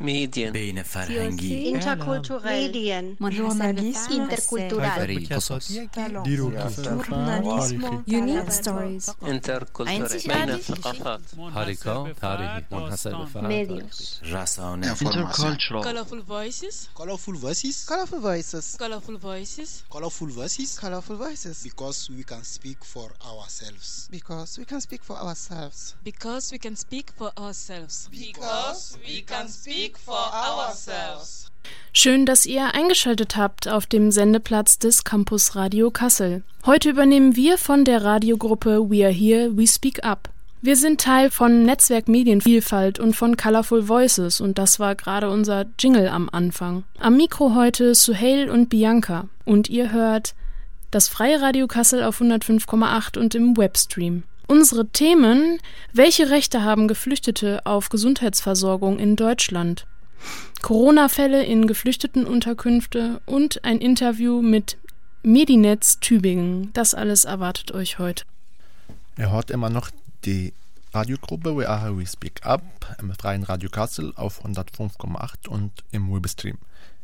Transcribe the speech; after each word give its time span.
ميديان 0.00 0.52
بين 0.52 0.82
فرهنگی 0.82 1.74
interkulturell 1.74 2.68
Medien 2.68 3.16
journalisme 3.20 4.14
interkulturell 4.14 5.10
unique 8.06 8.50
stories 8.50 9.10
انتركولتورال 9.22 10.20
بين 10.26 10.50
الثقافات 10.50 11.20
حركة 11.54 12.12
تاريخي 12.12 12.64
منحصر 12.72 13.22
بفرد 13.22 13.44
medios 13.44 14.24
رسانة 14.24 14.94
Intercultural. 14.94 15.82
Colorful 15.84 16.22
voices, 16.22 16.88
Colorful 16.94 17.34
voices. 17.34 17.84
Colorful 17.86 18.20
voices. 18.20 18.76
colorful 18.78 19.16
voices, 19.16 19.86
Colorful 19.90 20.28
voices. 20.28 20.78
Colorful 20.78 21.16
voices. 21.16 21.62
Because 21.62 22.10
we 22.10 22.24
can 22.24 22.42
speak 22.56 22.80
for 22.92 23.08
ourselves. 23.30 24.08
Because 24.10 24.58
we 24.58 24.64
can 24.64 24.80
speak 24.80 25.02
for 25.08 25.16
ourselves. 25.16 25.94
because 26.04 26.52
we 26.52 26.58
can 26.58 26.76
speak 26.76 27.10
for 27.18 27.30
ourselves. 27.38 28.08
Because 28.10 28.98
we 29.06 29.22
can 29.22 29.48
speak 29.48 29.82
for 29.92 30.16
ourselves. 30.32 31.50
Schön, 31.92 32.26
dass 32.26 32.44
ihr 32.44 32.74
eingeschaltet 32.74 33.36
habt 33.36 33.68
auf 33.68 33.86
dem 33.86 34.10
Sendeplatz 34.10 34.78
des 34.78 35.04
Campus 35.04 35.54
Radio 35.54 35.90
Kassel. 35.90 36.42
Heute 36.66 36.90
übernehmen 36.90 37.36
wir 37.36 37.56
von 37.56 37.84
der 37.84 38.02
Radiogruppe 38.02 38.90
We 38.90 39.04
Are 39.04 39.12
Here, 39.12 39.56
We 39.56 39.66
Speak 39.66 40.02
Up. 40.02 40.28
Wir 40.60 40.76
sind 40.76 41.00
Teil 41.00 41.30
von 41.30 41.64
Netzwerk 41.64 42.08
Medienvielfalt 42.08 42.98
und 42.98 43.14
von 43.14 43.36
Colorful 43.36 43.86
Voices 43.86 44.40
und 44.40 44.58
das 44.58 44.80
war 44.80 44.94
gerade 44.94 45.28
unser 45.28 45.66
Jingle 45.78 46.08
am 46.08 46.28
Anfang. 46.32 46.84
Am 46.98 47.16
Mikro 47.16 47.54
heute 47.54 47.94
Suhail 47.94 48.50
und 48.50 48.70
Bianca 48.70 49.28
und 49.44 49.68
ihr 49.68 49.92
hört 49.92 50.34
das 50.90 51.08
Freie 51.08 51.40
Radio 51.42 51.66
Kassel 51.66 52.02
auf 52.02 52.20
105,8 52.20 53.18
und 53.18 53.34
im 53.34 53.56
Webstream. 53.56 54.22
Unsere 54.46 54.86
Themen: 54.88 55.58
Welche 55.92 56.30
Rechte 56.30 56.62
haben 56.62 56.88
Geflüchtete 56.88 57.64
auf 57.64 57.88
Gesundheitsversorgung 57.88 58.98
in 58.98 59.16
Deutschland? 59.16 59.86
Corona-Fälle 60.62 61.44
in 61.44 61.66
Geflüchtetenunterkünfte 61.66 63.20
und 63.26 63.64
ein 63.64 63.78
Interview 63.78 64.42
mit 64.42 64.78
Medinetz 65.22 66.00
Tübingen. 66.00 66.70
Das 66.72 66.94
alles 66.94 67.24
erwartet 67.24 67.72
euch 67.72 67.98
heute. 67.98 68.24
Ihr 69.18 69.30
hört 69.30 69.50
immer 69.50 69.70
noch 69.70 69.90
die 70.24 70.52
Radiogruppe 70.92 71.56
We 71.56 71.68
Are 71.68 71.96
We 71.96 72.06
Speak 72.06 72.44
Up 72.46 72.62
im 73.00 73.12
freien 73.14 73.42
Radio 73.42 73.68
Kassel 73.68 74.12
auf 74.16 74.44
105,8 74.44 75.48
und 75.48 75.72
im 75.90 76.12
Webstream. 76.12 76.58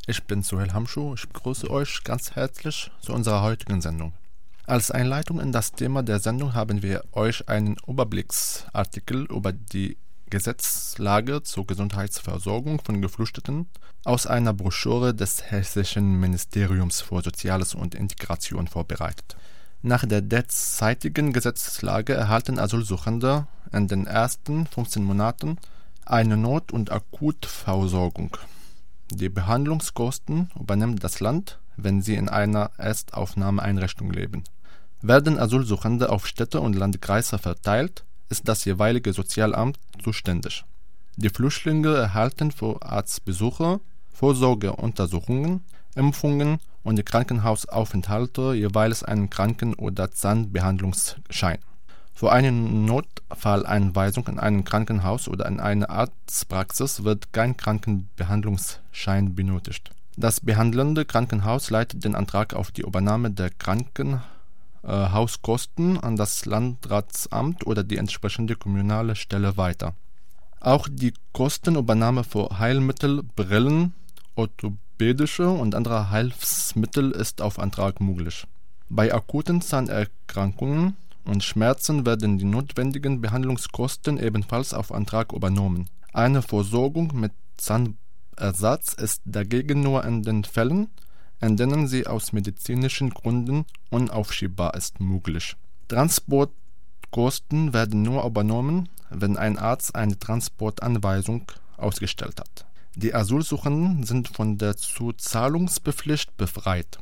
Ich 0.06 0.22
bin 0.24 0.42
Suhel 0.42 0.72
Hamschu, 0.72 1.14
ich 1.14 1.28
begrüße 1.28 1.70
euch 1.70 2.02
ganz 2.04 2.32
herzlich 2.32 2.90
zu 3.00 3.12
unserer 3.12 3.42
heutigen 3.42 3.80
Sendung. 3.80 4.12
Als 4.70 4.92
Einleitung 4.92 5.40
in 5.40 5.50
das 5.50 5.72
Thema 5.72 6.04
der 6.04 6.20
Sendung 6.20 6.54
haben 6.54 6.80
wir 6.80 7.02
euch 7.10 7.48
einen 7.48 7.74
Überblicksartikel 7.88 9.24
über 9.24 9.52
die 9.52 9.96
Gesetzlage 10.26 11.42
zur 11.42 11.66
Gesundheitsversorgung 11.66 12.80
von 12.80 13.02
Geflüchteten 13.02 13.66
aus 14.04 14.28
einer 14.28 14.52
Broschüre 14.52 15.12
des 15.12 15.50
Hessischen 15.50 16.20
Ministeriums 16.20 17.00
für 17.00 17.20
Soziales 17.20 17.74
und 17.74 17.96
Integration 17.96 18.68
vorbereitet. 18.68 19.36
Nach 19.82 20.06
der 20.06 20.20
derzeitigen 20.20 21.32
Gesetzlage 21.32 22.14
erhalten 22.14 22.60
Asylsuchende 22.60 23.48
in 23.72 23.88
den 23.88 24.06
ersten 24.06 24.68
15 24.68 25.02
Monaten 25.02 25.58
eine 26.06 26.36
Not- 26.36 26.70
und 26.70 26.92
Akutversorgung. 26.92 28.36
Die 29.10 29.30
Behandlungskosten 29.30 30.52
übernimmt 30.54 31.02
das 31.02 31.18
Land, 31.18 31.58
wenn 31.76 32.02
sie 32.02 32.14
in 32.14 32.28
einer 32.28 32.70
Erstaufnahmeeinrichtung 32.78 34.12
leben. 34.12 34.44
Werden 35.02 35.38
Asylsuchende 35.38 36.10
auf 36.10 36.26
Städte 36.26 36.60
und 36.60 36.74
Landkreise 36.74 37.38
verteilt, 37.38 38.04
ist 38.28 38.46
das 38.48 38.64
jeweilige 38.66 39.12
Sozialamt 39.14 39.78
zuständig. 40.02 40.64
Die 41.16 41.30
Flüchtlinge 41.30 41.94
erhalten 41.94 42.52
für 42.52 42.82
Arztbesuche, 42.82 43.80
Vorsorgeuntersuchungen, 44.12 45.64
Impfungen 45.94 46.58
und 46.82 47.04
Krankenhausaufenthalte 47.04 48.52
jeweils 48.54 49.02
einen 49.02 49.30
Kranken- 49.30 49.74
oder 49.74 50.10
Zahnbehandlungsschein. 50.10 51.58
Für 52.12 52.32
eine 52.32 52.52
Notfalleinweisung 52.52 54.26
in 54.28 54.38
ein 54.38 54.64
Krankenhaus 54.64 55.28
oder 55.28 55.46
in 55.46 55.60
eine 55.60 55.88
Arztpraxis 55.88 57.04
wird 57.04 57.32
kein 57.32 57.56
Krankenbehandlungsschein 57.56 59.34
benötigt. 59.34 59.90
Das 60.18 60.40
behandelnde 60.40 61.06
Krankenhaus 61.06 61.70
leitet 61.70 62.04
den 62.04 62.14
Antrag 62.14 62.52
auf 62.52 62.70
die 62.70 62.82
Übernahme 62.82 63.30
der 63.30 63.48
Krankenhauskosten 64.82 65.98
an 65.98 66.16
das 66.16 66.46
Landratsamt 66.46 67.66
oder 67.66 67.84
die 67.84 67.96
entsprechende 67.96 68.56
kommunale 68.56 69.16
Stelle 69.16 69.56
weiter. 69.56 69.94
Auch 70.60 70.88
die 70.90 71.14
Kostenübernahme 71.32 72.24
für 72.24 72.58
Heilmittel, 72.58 73.22
Brillen, 73.22 73.94
orthopädische 74.34 75.48
und 75.48 75.74
andere 75.74 76.10
Hilfsmittel 76.10 77.12
ist 77.12 77.40
auf 77.40 77.58
Antrag 77.58 78.00
möglich. 78.00 78.46
Bei 78.88 79.14
akuten 79.14 79.62
Zahnerkrankungen 79.62 80.96
und 81.24 81.44
Schmerzen 81.44 82.04
werden 82.04 82.38
die 82.38 82.44
notwendigen 82.44 83.20
Behandlungskosten 83.20 84.18
ebenfalls 84.18 84.74
auf 84.74 84.92
Antrag 84.92 85.32
übernommen. 85.32 85.88
Eine 86.12 86.42
Versorgung 86.42 87.12
mit 87.14 87.32
Zahnersatz 87.56 88.94
ist 88.94 89.22
dagegen 89.24 89.82
nur 89.82 90.04
in 90.04 90.22
den 90.22 90.44
Fällen, 90.44 90.88
in 91.40 91.56
denen 91.56 91.86
sie 91.88 92.06
aus 92.06 92.32
medizinischen 92.32 93.10
Gründen 93.10 93.64
unaufschiebbar 93.90 94.74
ist, 94.74 95.00
möglich. 95.00 95.56
Transportkosten 95.88 97.72
werden 97.72 98.02
nur 98.02 98.24
übernommen, 98.24 98.88
wenn 99.10 99.36
ein 99.36 99.58
Arzt 99.58 99.94
eine 99.94 100.18
Transportanweisung 100.18 101.50
ausgestellt 101.76 102.40
hat. 102.40 102.66
Die 102.94 103.14
Asylsuchenden 103.14 104.04
sind 104.04 104.28
von 104.28 104.58
der 104.58 104.76
Zuzahlungspflicht 104.76 106.36
befreit. 106.36 106.98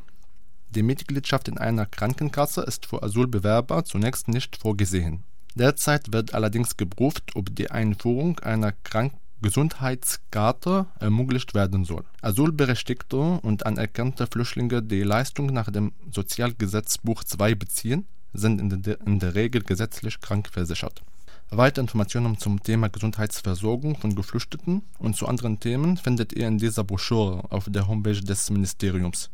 Die 0.70 0.82
Mitgliedschaft 0.82 1.48
in 1.48 1.58
einer 1.58 1.86
Krankenkasse 1.86 2.60
ist 2.60 2.86
für 2.86 3.02
Asylbewerber 3.02 3.84
zunächst 3.84 4.28
nicht 4.28 4.56
vorgesehen. 4.56 5.24
Derzeit 5.54 6.12
wird 6.12 6.34
allerdings 6.34 6.76
geprüft, 6.76 7.34
ob 7.34 7.54
die 7.56 7.70
Einführung 7.70 8.38
einer 8.40 8.72
Krank 8.84 9.14
Gesundheitskarte 9.40 10.86
ermöglicht 10.98 11.54
werden 11.54 11.84
soll. 11.84 12.04
Asylberechtigte 12.22 13.16
und 13.16 13.66
anerkannte 13.66 14.26
Flüchtlinge, 14.26 14.82
die 14.82 15.02
Leistung 15.02 15.46
nach 15.46 15.70
dem 15.70 15.92
Sozialgesetzbuch 16.10 17.22
II 17.38 17.54
beziehen, 17.54 18.06
sind 18.32 18.60
in 18.60 18.82
der, 18.82 19.00
in 19.06 19.20
der 19.20 19.34
Regel 19.34 19.62
gesetzlich 19.62 20.20
krankversichert. 20.20 21.02
Weitere 21.50 21.82
Informationen 21.82 22.36
zum 22.38 22.62
Thema 22.62 22.88
Gesundheitsversorgung 22.88 23.96
von 23.96 24.14
Geflüchteten 24.14 24.82
und 24.98 25.16
zu 25.16 25.26
anderen 25.26 25.60
Themen 25.60 25.96
findet 25.96 26.32
ihr 26.32 26.46
in 26.46 26.58
dieser 26.58 26.84
Broschüre 26.84 27.50
auf 27.50 27.66
der 27.68 27.86
Homepage 27.86 28.20
des 28.20 28.50
Ministeriums. 28.50 29.30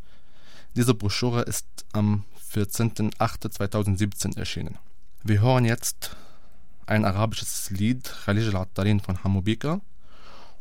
Diese 0.76 0.94
Broschüre 0.94 1.42
ist 1.42 1.66
am 1.92 2.24
14.08.2017 2.52 4.38
erschienen. 4.38 4.78
Wir 5.24 5.40
hören 5.40 5.64
jetzt 5.64 6.14
ein 6.86 7.04
arabisches 7.04 7.70
Lied, 7.70 8.04
Khalij 8.24 8.48
al-Attarin 8.48 9.00
von 9.00 9.24
Hamubika 9.24 9.80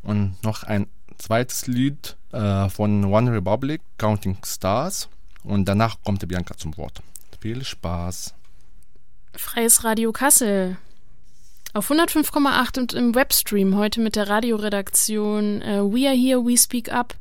und 0.04 0.42
noch 0.44 0.64
ein 0.64 0.88
zweites 1.18 1.68
Lied 1.68 2.18
äh, 2.32 2.70
von 2.70 3.06
One 3.06 3.32
Republic, 3.32 3.82
Counting 3.98 4.38
Stars 4.46 5.10
und 5.44 5.66
danach 5.68 5.98
kommt 6.04 6.28
Bianca 6.28 6.56
zum 6.58 6.78
Wort. 6.78 7.02
Viel 7.40 7.64
Spaß. 7.64 8.34
Freies 9.36 9.84
Radio 9.84 10.12
Kassel. 10.12 10.78
Auf 11.74 11.90
105,8 11.90 12.80
und 12.80 12.94
im 12.94 13.16
Webstream 13.16 13.76
heute 13.76 14.00
mit 14.00 14.16
der 14.16 14.30
Radioredaktion 14.30 15.62
äh, 15.62 15.82
We 15.82 16.08
Are 16.08 16.16
Here, 16.16 16.46
We 16.46 16.56
Speak 16.56 16.94
Up. 16.94 17.16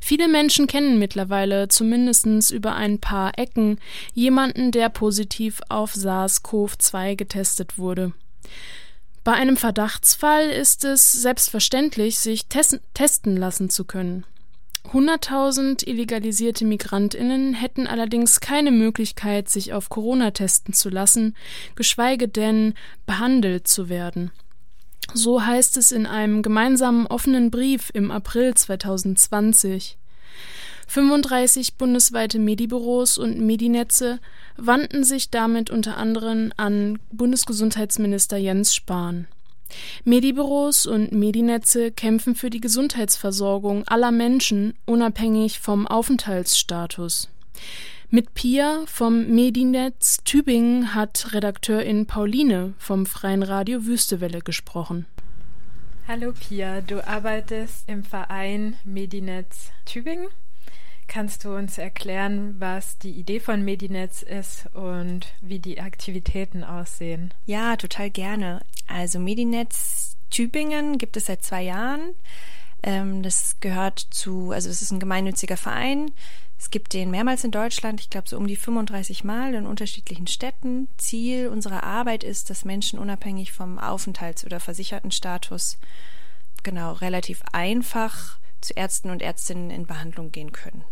Viele 0.00 0.28
Menschen 0.28 0.66
kennen 0.66 0.98
mittlerweile, 0.98 1.68
zumindest 1.68 2.50
über 2.50 2.76
ein 2.76 2.98
paar 2.98 3.38
Ecken, 3.38 3.78
jemanden, 4.14 4.70
der 4.70 4.88
positiv 4.88 5.60
auf 5.68 5.94
SARS-CoV-2 5.94 7.16
getestet 7.16 7.76
wurde. 7.76 8.12
Bei 9.28 9.34
einem 9.34 9.58
Verdachtsfall 9.58 10.48
ist 10.48 10.86
es 10.86 11.12
selbstverständlich, 11.12 12.18
sich 12.18 12.46
tes 12.46 12.80
testen 12.94 13.36
lassen 13.36 13.68
zu 13.68 13.84
können. 13.84 14.24
100.000 14.90 15.86
illegalisierte 15.86 16.64
Migrantinnen 16.64 17.52
hätten 17.52 17.86
allerdings 17.86 18.40
keine 18.40 18.70
Möglichkeit, 18.70 19.50
sich 19.50 19.74
auf 19.74 19.90
Corona 19.90 20.30
testen 20.30 20.72
zu 20.72 20.88
lassen, 20.88 21.36
geschweige 21.74 22.26
denn 22.26 22.72
behandelt 23.04 23.68
zu 23.68 23.90
werden. 23.90 24.30
So 25.12 25.44
heißt 25.44 25.76
es 25.76 25.92
in 25.92 26.06
einem 26.06 26.40
gemeinsamen 26.40 27.06
offenen 27.06 27.50
Brief 27.50 27.90
im 27.92 28.10
April 28.10 28.54
2020. 28.54 29.98
35 30.88 31.74
bundesweite 31.74 32.38
Medibüros 32.38 33.18
und 33.18 33.38
Medinetze 33.38 34.20
wandten 34.56 35.04
sich 35.04 35.30
damit 35.30 35.68
unter 35.70 35.98
anderem 35.98 36.50
an 36.56 36.98
Bundesgesundheitsminister 37.12 38.38
Jens 38.38 38.74
Spahn. 38.74 39.28
Medibüros 40.04 40.86
und 40.86 41.12
Medinetze 41.12 41.92
kämpfen 41.92 42.34
für 42.34 42.48
die 42.48 42.60
Gesundheitsversorgung 42.60 43.86
aller 43.86 44.10
Menschen 44.10 44.72
unabhängig 44.86 45.60
vom 45.60 45.86
Aufenthaltsstatus. 45.86 47.28
Mit 48.08 48.32
Pia 48.32 48.84
vom 48.86 49.26
Medinetz 49.34 50.24
Tübingen 50.24 50.94
hat 50.94 51.34
Redakteurin 51.34 52.06
Pauline 52.06 52.72
vom 52.78 53.04
Freien 53.04 53.42
Radio 53.42 53.84
Wüstewelle 53.84 54.40
gesprochen. 54.40 55.04
Hallo 56.06 56.32
Pia, 56.32 56.80
du 56.80 57.06
arbeitest 57.06 57.86
im 57.86 58.02
Verein 58.02 58.76
Medinetz 58.84 59.70
Tübingen. 59.84 60.28
Kannst 61.08 61.44
du 61.44 61.56
uns 61.56 61.78
erklären, 61.78 62.56
was 62.58 62.98
die 62.98 63.12
Idee 63.12 63.40
von 63.40 63.64
Medinetz 63.64 64.22
ist 64.22 64.66
und 64.74 65.26
wie 65.40 65.58
die 65.58 65.80
Aktivitäten 65.80 66.62
aussehen? 66.62 67.32
Ja, 67.46 67.76
total 67.76 68.10
gerne. 68.10 68.60
Also 68.86 69.18
Medinetz 69.18 70.16
Tübingen 70.28 70.98
gibt 70.98 71.16
es 71.16 71.24
seit 71.24 71.42
zwei 71.42 71.62
Jahren. 71.62 72.14
Ähm, 72.82 73.22
das 73.22 73.56
gehört 73.60 73.98
zu, 74.10 74.52
also 74.52 74.68
es 74.68 74.82
ist 74.82 74.92
ein 74.92 75.00
gemeinnütziger 75.00 75.56
Verein. 75.56 76.12
Es 76.58 76.70
gibt 76.70 76.92
den 76.92 77.10
mehrmals 77.10 77.42
in 77.42 77.52
Deutschland, 77.52 78.00
ich 78.00 78.10
glaube 78.10 78.28
so 78.28 78.36
um 78.36 78.46
die 78.46 78.56
35 78.56 79.24
Mal 79.24 79.54
in 79.54 79.66
unterschiedlichen 79.66 80.26
Städten. 80.26 80.88
Ziel 80.98 81.48
unserer 81.48 81.84
Arbeit 81.84 82.22
ist, 82.22 82.50
dass 82.50 82.66
Menschen 82.66 82.98
unabhängig 82.98 83.52
vom 83.52 83.78
Aufenthalts- 83.78 84.44
oder 84.44 84.60
Versichertenstatus 84.60 85.78
genau 86.64 86.92
relativ 86.92 87.42
einfach 87.52 88.38
zu 88.60 88.74
Ärzten 88.74 89.10
und 89.10 89.22
Ärztinnen 89.22 89.70
in 89.70 89.86
Behandlung 89.86 90.32
gehen 90.32 90.52
können. 90.52 90.84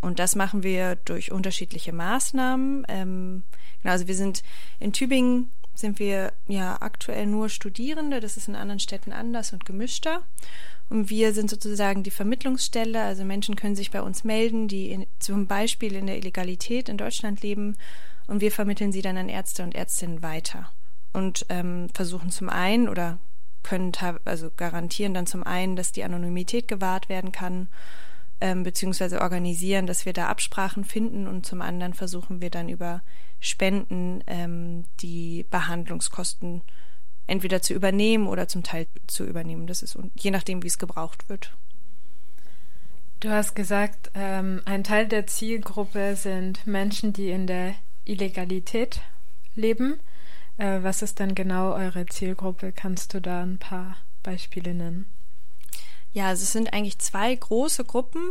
Und 0.00 0.18
das 0.18 0.36
machen 0.36 0.62
wir 0.62 0.96
durch 0.96 1.32
unterschiedliche 1.32 1.92
Maßnahmen. 1.92 2.84
Ähm, 2.88 3.42
genau, 3.82 3.92
also 3.92 4.06
wir 4.06 4.14
sind 4.14 4.42
in 4.78 4.92
Tübingen 4.92 5.50
sind 5.78 5.98
wir 5.98 6.32
ja 6.46 6.78
aktuell 6.80 7.26
nur 7.26 7.48
Studierende. 7.48 8.20
Das 8.20 8.36
ist 8.36 8.48
in 8.48 8.56
anderen 8.56 8.80
Städten 8.80 9.12
anders 9.12 9.52
und 9.52 9.64
gemischter. 9.64 10.22
Und 10.88 11.10
wir 11.10 11.34
sind 11.34 11.50
sozusagen 11.50 12.02
die 12.02 12.10
Vermittlungsstelle. 12.10 13.02
Also 13.02 13.24
Menschen 13.24 13.56
können 13.56 13.76
sich 13.76 13.90
bei 13.90 14.00
uns 14.00 14.24
melden, 14.24 14.68
die 14.68 14.90
in, 14.90 15.06
zum 15.18 15.46
Beispiel 15.46 15.94
in 15.94 16.06
der 16.06 16.16
Illegalität 16.16 16.88
in 16.88 16.96
Deutschland 16.96 17.42
leben. 17.42 17.76
Und 18.26 18.40
wir 18.40 18.52
vermitteln 18.52 18.92
sie 18.92 19.02
dann 19.02 19.18
an 19.18 19.28
Ärzte 19.28 19.62
und 19.62 19.74
Ärztinnen 19.74 20.22
weiter. 20.22 20.70
Und 21.12 21.46
ähm, 21.48 21.88
versuchen 21.94 22.30
zum 22.30 22.48
einen 22.48 22.88
oder 22.88 23.18
können 23.62 23.92
also 24.24 24.50
garantieren 24.56 25.12
dann 25.12 25.26
zum 25.26 25.42
einen, 25.42 25.76
dass 25.76 25.92
die 25.92 26.04
Anonymität 26.04 26.68
gewahrt 26.68 27.08
werden 27.08 27.32
kann, 27.32 27.68
ähm, 28.40 28.62
beziehungsweise 28.62 29.20
organisieren, 29.20 29.86
dass 29.86 30.06
wir 30.06 30.12
da 30.12 30.28
Absprachen 30.28 30.84
finden 30.84 31.26
und 31.26 31.46
zum 31.46 31.62
anderen 31.62 31.94
versuchen 31.94 32.40
wir 32.40 32.50
dann 32.50 32.68
über 32.68 33.02
Spenden 33.40 34.22
ähm, 34.26 34.84
die 35.00 35.46
Behandlungskosten 35.50 36.62
entweder 37.26 37.62
zu 37.62 37.74
übernehmen 37.74 38.26
oder 38.26 38.48
zum 38.48 38.62
Teil 38.62 38.86
zu 39.06 39.24
übernehmen. 39.24 39.66
Das 39.66 39.82
ist 39.82 39.98
je 40.14 40.30
nachdem, 40.30 40.62
wie 40.62 40.68
es 40.68 40.78
gebraucht 40.78 41.28
wird. 41.28 41.52
Du 43.20 43.30
hast 43.30 43.54
gesagt, 43.54 44.10
ähm, 44.14 44.60
ein 44.66 44.84
Teil 44.84 45.08
der 45.08 45.26
Zielgruppe 45.26 46.16
sind 46.16 46.66
Menschen, 46.66 47.12
die 47.12 47.30
in 47.30 47.46
der 47.46 47.74
Illegalität 48.04 49.00
leben. 49.54 50.00
Äh, 50.58 50.82
was 50.82 51.02
ist 51.02 51.18
denn 51.18 51.34
genau 51.34 51.72
eure 51.72 52.06
Zielgruppe? 52.06 52.72
Kannst 52.72 53.14
du 53.14 53.20
da 53.20 53.42
ein 53.42 53.58
paar 53.58 53.96
Beispiele 54.22 54.74
nennen? 54.74 55.06
Ja, 56.16 56.28
also 56.28 56.44
es 56.44 56.52
sind 56.52 56.72
eigentlich 56.72 56.98
zwei 56.98 57.34
große 57.34 57.84
Gruppen, 57.84 58.22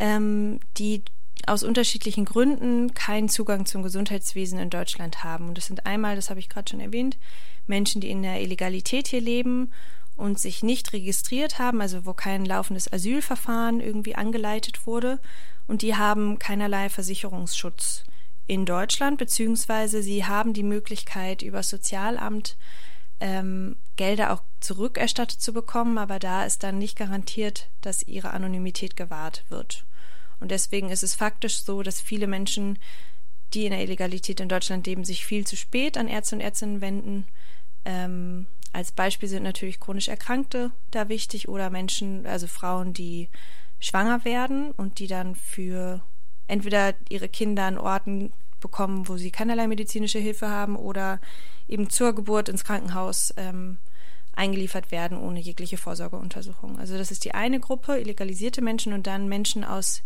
ähm, 0.00 0.58
die 0.78 1.04
aus 1.46 1.62
unterschiedlichen 1.62 2.24
Gründen 2.24 2.92
keinen 2.92 3.28
Zugang 3.28 3.66
zum 3.66 3.84
Gesundheitswesen 3.84 4.58
in 4.58 4.68
Deutschland 4.68 5.22
haben. 5.22 5.46
Und 5.46 5.56
das 5.56 5.66
sind 5.66 5.86
einmal, 5.86 6.16
das 6.16 6.28
habe 6.28 6.40
ich 6.40 6.48
gerade 6.48 6.68
schon 6.68 6.80
erwähnt, 6.80 7.16
Menschen, 7.68 8.00
die 8.00 8.10
in 8.10 8.24
der 8.24 8.40
Illegalität 8.40 9.06
hier 9.06 9.20
leben 9.20 9.70
und 10.16 10.40
sich 10.40 10.64
nicht 10.64 10.92
registriert 10.92 11.60
haben, 11.60 11.80
also 11.80 12.04
wo 12.04 12.14
kein 12.14 12.44
laufendes 12.44 12.92
Asylverfahren 12.92 13.78
irgendwie 13.78 14.16
angeleitet 14.16 14.84
wurde. 14.84 15.20
Und 15.68 15.82
die 15.82 15.94
haben 15.94 16.40
keinerlei 16.40 16.88
Versicherungsschutz 16.88 18.02
in 18.48 18.66
Deutschland, 18.66 19.18
beziehungsweise 19.18 20.02
sie 20.02 20.24
haben 20.24 20.52
die 20.52 20.64
Möglichkeit, 20.64 21.42
über 21.42 21.58
das 21.58 21.70
Sozialamt 21.70 22.56
ähm, 23.20 23.76
Gelder 23.96 24.32
auch 24.32 24.42
zurückerstattet 24.60 25.40
zu 25.40 25.52
bekommen, 25.52 25.98
aber 25.98 26.18
da 26.18 26.44
ist 26.44 26.62
dann 26.62 26.78
nicht 26.78 26.96
garantiert, 26.96 27.68
dass 27.80 28.02
ihre 28.02 28.30
Anonymität 28.30 28.96
gewahrt 28.96 29.44
wird. 29.48 29.84
Und 30.40 30.50
deswegen 30.50 30.90
ist 30.90 31.02
es 31.02 31.14
faktisch 31.14 31.60
so, 31.62 31.82
dass 31.82 32.00
viele 32.00 32.26
Menschen, 32.26 32.78
die 33.52 33.64
in 33.64 33.70
der 33.70 33.82
Illegalität 33.82 34.40
in 34.40 34.48
Deutschland 34.48 34.86
leben, 34.86 35.04
sich 35.04 35.24
viel 35.24 35.46
zu 35.46 35.56
spät 35.56 35.96
an 35.96 36.08
Ärzte 36.08 36.36
und 36.36 36.40
Ärztinnen 36.40 36.80
wenden. 36.80 37.26
Ähm, 37.84 38.46
als 38.72 38.90
Beispiel 38.90 39.28
sind 39.28 39.44
natürlich 39.44 39.78
chronisch 39.78 40.08
Erkrankte 40.08 40.72
da 40.90 41.08
wichtig 41.08 41.48
oder 41.48 41.70
Menschen, 41.70 42.26
also 42.26 42.48
Frauen, 42.48 42.92
die 42.92 43.28
schwanger 43.78 44.24
werden 44.24 44.72
und 44.72 44.98
die 44.98 45.06
dann 45.06 45.36
für 45.36 46.02
entweder 46.48 46.94
ihre 47.08 47.28
Kinder 47.28 47.64
an 47.64 47.78
Orten 47.78 48.32
bekommen, 48.60 49.08
wo 49.08 49.16
sie 49.16 49.30
keinerlei 49.30 49.66
medizinische 49.66 50.18
Hilfe 50.18 50.48
haben 50.48 50.76
oder 50.76 51.20
eben 51.68 51.90
zur 51.90 52.14
Geburt 52.14 52.48
ins 52.48 52.64
Krankenhaus 52.64 53.32
ähm, 53.36 53.78
eingeliefert 54.36 54.90
werden 54.90 55.18
ohne 55.18 55.40
jegliche 55.40 55.76
Vorsorgeuntersuchung. 55.76 56.78
Also 56.78 56.98
das 56.98 57.10
ist 57.10 57.24
die 57.24 57.34
eine 57.34 57.60
Gruppe, 57.60 57.98
illegalisierte 57.98 58.62
Menschen 58.62 58.92
und 58.92 59.06
dann 59.06 59.28
Menschen 59.28 59.64
aus 59.64 60.02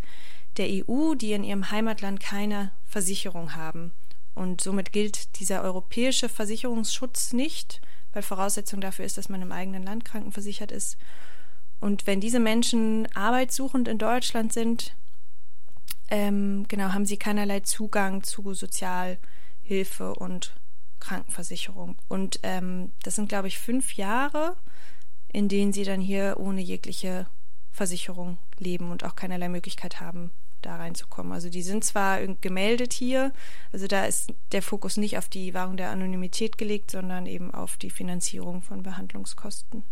der 0.57 0.67
EU, 0.69 1.15
die 1.15 1.33
in 1.33 1.45
ihrem 1.45 1.71
Heimatland 1.71 2.21
keine 2.21 2.73
Versicherung 2.87 3.55
haben. 3.55 3.93
Und 4.35 4.61
somit 4.61 4.93
gilt 4.93 5.41
dieser 5.41 5.63
europäische 5.63 6.29
Versicherungsschutz 6.29 7.33
nicht, 7.33 7.81
weil 8.13 8.23
Voraussetzung 8.23 8.81
dafür 8.81 9.05
ist, 9.05 9.19
dass 9.19 9.29
man 9.29 9.43
im 9.43 9.53
eigenen 9.53 9.83
Land 9.83 10.05
krankenversichert 10.05 10.73
ist. 10.73 10.97
Und 11.81 12.07
wenn 12.07 12.21
diese 12.21 12.41
Menschen 12.41 13.09
arbeitssuchend 13.15 13.89
in 13.89 13.99
Deutschland 13.99 14.53
sind, 14.53 14.95
ähm, 16.11 16.67
genau, 16.69 16.93
haben 16.93 17.07
sie 17.07 17.19
keinerlei 17.19 17.61
Zugang 17.61 18.23
zu 18.23 18.55
Sozialhilfe 18.55 20.15
und 20.15 20.55
Krankenversicherung. 21.01 21.97
Und 22.09 22.41
ähm, 22.43 22.93
das 23.03 23.17
sind, 23.17 23.29
glaube 23.29 23.49
ich, 23.49 23.59
fünf 23.59 23.95
Jahre, 23.95 24.57
in 25.33 25.49
denen 25.49 25.73
sie 25.73 25.85
dann 25.85 26.01
hier 26.01 26.37
ohne 26.39 26.61
jegliche 26.61 27.27
Versicherung 27.71 28.39
leben 28.59 28.91
und 28.91 29.05
auch 29.05 29.15
keinerlei 29.15 29.49
Möglichkeit 29.49 30.01
haben, 30.01 30.31
da 30.63 30.77
reinzukommen. 30.77 31.33
Also 31.33 31.49
die 31.49 31.63
sind 31.63 31.85
zwar 31.85 32.27
gemeldet 32.27 32.93
hier, 32.93 33.33
also 33.73 33.87
da 33.87 34.05
ist 34.05 34.33
der 34.53 34.63
Fokus 34.63 34.97
nicht 34.97 35.17
auf 35.17 35.29
die 35.29 35.55
Wahrung 35.55 35.77
der 35.77 35.91
Anonymität 35.91 36.59
gelegt, 36.59 36.91
sondern 36.91 37.27
eben 37.27 37.53
auf 37.53 37.77
die 37.77 37.91
Finanzierung 37.91 38.63
von 38.63 38.83
Behandlungskosten. 38.83 39.85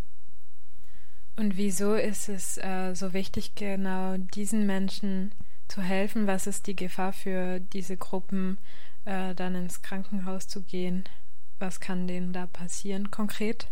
Und 1.37 1.57
wieso 1.57 1.95
ist 1.95 2.29
es 2.29 2.59
äh, 2.59 2.95
so 2.95 3.13
wichtig, 3.13 3.55
genau 3.55 4.17
diesen 4.17 4.67
Menschen 4.67 5.33
zu 5.69 5.83
helfen? 5.83 6.27
Was 6.27 6.47
ist 6.47 6.67
die 6.67 6.77
Gefahr 6.77 7.13
für 7.13 7.61
diese 7.61 7.97
Gruppen, 7.97 8.59
äh, 9.07 9.35
dann 9.35 9.55
ins 9.55 9.83
Krankenhaus 9.83 10.49
zu 10.49 10.63
gehen. 10.63 11.05
Was 11.59 11.81
kann 11.81 12.07
denen 12.07 12.33
da 12.35 12.47
passieren 12.47 13.11
konkret? 13.11 13.69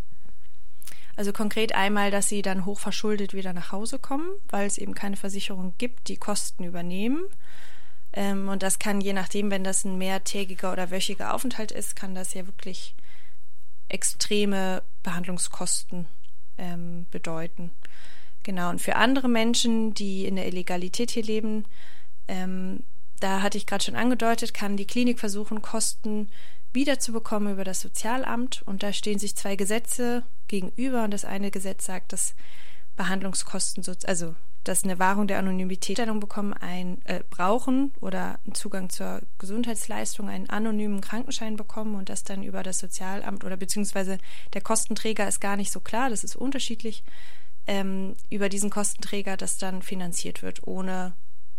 Also 1.17 1.33
konkret 1.33 1.75
einmal, 1.75 2.11
dass 2.11 2.29
sie 2.29 2.43
dann 2.43 2.65
hochverschuldet 2.65 3.35
wieder 3.35 3.53
nach 3.53 3.71
Hause 3.71 3.99
kommen, 3.99 4.29
weil 4.49 4.67
es 4.67 4.79
eben 4.79 4.95
keine 4.95 5.17
Versicherung 5.17 5.75
gibt, 5.79 6.09
die 6.09 6.17
Kosten 6.17 6.65
übernehmen. 6.65 7.25
Ähm, 8.13 8.49
und 8.49 8.63
das 8.63 8.79
kann 8.79 9.01
je 9.01 9.13
nachdem, 9.13 9.51
wenn 9.51 9.65
das 9.65 9.85
ein 9.85 9.99
mehrtägiger 9.99 10.73
oder 10.73 10.91
wöchiger 10.91 11.35
Aufenthalt 11.35 11.73
ist, 11.73 11.95
kann 11.95 12.15
das 12.15 12.35
ja 12.35 12.47
wirklich 12.47 12.95
extreme 13.89 14.83
Behandlungskosten 15.03 16.07
ähm, 16.59 17.07
bedeuten. 17.11 17.71
Genau, 18.43 18.71
und 18.71 18.81
für 18.81 18.97
andere 18.97 19.29
Menschen, 19.29 19.95
die 19.95 20.27
in 20.27 20.37
der 20.37 20.47
Illegalität 20.47 21.11
hier 21.11 21.23
leben, 21.23 21.65
ähm, 22.29 22.83
da 23.21 23.43
hatte 23.43 23.59
ich 23.59 23.67
gerade 23.67 23.85
schon 23.85 23.97
angedeutet, 23.97 24.55
kann 24.55 24.77
die 24.77 24.87
Klinik 24.87 25.19
versuchen, 25.19 25.63
Kosten 25.63 26.31
wiederzubekommen 26.73 27.53
über 27.53 27.65
das 27.65 27.81
Sozialamt. 27.81 28.63
Und 28.67 28.83
da 28.83 28.93
stehen 28.93 29.19
sich 29.19 29.37
zwei 29.37 29.57
Gesetze 29.57 30.25
gegenüber. 30.49 31.05
Und 31.05 31.13
das 31.13 31.25
eine 31.25 31.51
Gesetz 31.51 31.85
sagt, 31.85 32.13
dass 32.13 32.35
Behandlungskosten, 32.97 33.85
also 34.07 34.35
dass 34.65 34.83
eine 34.83 34.99
Wahrung 34.99 35.27
der 35.27 35.39
Anonymität 35.39 35.99
bekommen, 36.21 36.55
ein, 36.55 37.01
äh, 37.05 37.23
brauchen 37.29 37.93
oder 38.01 38.39
einen 38.45 38.55
Zugang 38.55 38.89
zur 38.89 39.21
Gesundheitsleistung, 39.39 40.29
einen 40.29 40.49
anonymen 40.49 41.03
Krankenschein 41.03 41.57
bekommen 41.57 41.95
und 41.97 42.09
das 42.09 42.25
dann 42.25 42.43
über 42.43 42.63
das 42.63 42.79
Sozialamt 42.79 43.45
oder 43.45 43.59
beziehungsweise 43.59 44.19
der 44.55 44.63
Kostenträger 44.63 45.29
ist 45.29 45.41
gar 45.41 45.57
nicht 45.57 45.71
so 45.71 45.81
klar, 45.81 46.09
das 46.09 46.25
ist 46.25 46.35
unterschiedlich, 46.35 47.05
ähm, 47.67 48.17
über 48.31 48.49
diesen 48.49 48.71
Kostenträger 48.71 49.37
das 49.37 49.59
dann 49.59 49.83
finanziert 49.83 50.43
wird, 50.43 50.67
ohne 50.67 51.13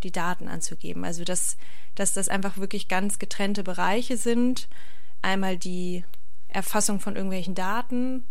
die 0.06 0.12
Daten 0.12 0.48
anzugeben. 0.48 1.04
Also 1.04 1.24
dass, 1.26 1.58
dass 1.96 2.14
das 2.14 2.30
einfach 2.30 2.58
wirklich 2.58 2.88
ganz 2.88 3.20
getrennte 3.20 3.64
Bereiche 3.64 4.16
sind. 4.16 4.70
Einmal 5.22 5.58
die 5.58 6.06
Erfassung 6.48 7.00
von 7.00 7.16
irgendwelchen 7.16 7.56
Daten 7.56 8.24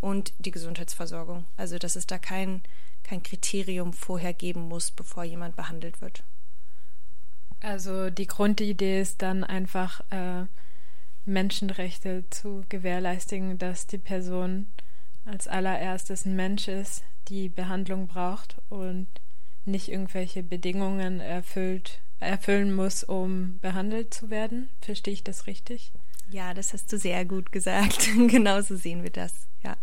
und 0.00 0.32
die 0.38 0.50
Gesundheitsversorgung. 0.50 1.44
Also 1.56 1.78
dass 1.78 1.94
es 1.94 2.06
da 2.06 2.18
kein, 2.18 2.62
kein 3.04 3.22
Kriterium 3.22 3.92
vorher 3.92 4.32
geben 4.32 4.62
muss, 4.62 4.90
bevor 4.90 5.22
jemand 5.22 5.54
behandelt 5.54 6.00
wird. 6.00 6.24
Also 7.60 8.08
die 8.08 8.26
Grundidee 8.26 9.00
ist 9.00 9.20
dann 9.20 9.44
einfach 9.44 10.00
äh, 10.10 10.46
Menschenrechte 11.26 12.24
zu 12.30 12.64
gewährleisten, 12.68 13.58
dass 13.58 13.86
die 13.86 13.98
Person 13.98 14.68
als 15.26 15.46
allererstes 15.46 16.24
ein 16.24 16.36
Mensch 16.36 16.68
ist, 16.68 17.04
die 17.28 17.50
Behandlung 17.50 18.06
braucht 18.06 18.56
und 18.70 19.08
nicht 19.68 19.88
irgendwelche 19.88 20.42
Bedingungen 20.42 21.20
erfüllt, 21.20 22.00
erfüllen 22.20 22.74
muss, 22.74 23.04
um 23.04 23.58
behandelt 23.60 24.12
zu 24.12 24.30
werden. 24.30 24.68
Verstehe 24.80 25.14
ich 25.14 25.24
das 25.24 25.46
richtig? 25.46 25.92
Ja, 26.30 26.52
das 26.52 26.72
hast 26.72 26.92
du 26.92 26.98
sehr 26.98 27.24
gut 27.24 27.52
gesagt. 27.52 28.08
Genauso 28.28 28.76
sehen 28.76 29.02
wir 29.02 29.10
das, 29.10 29.32
ja. 29.62 29.76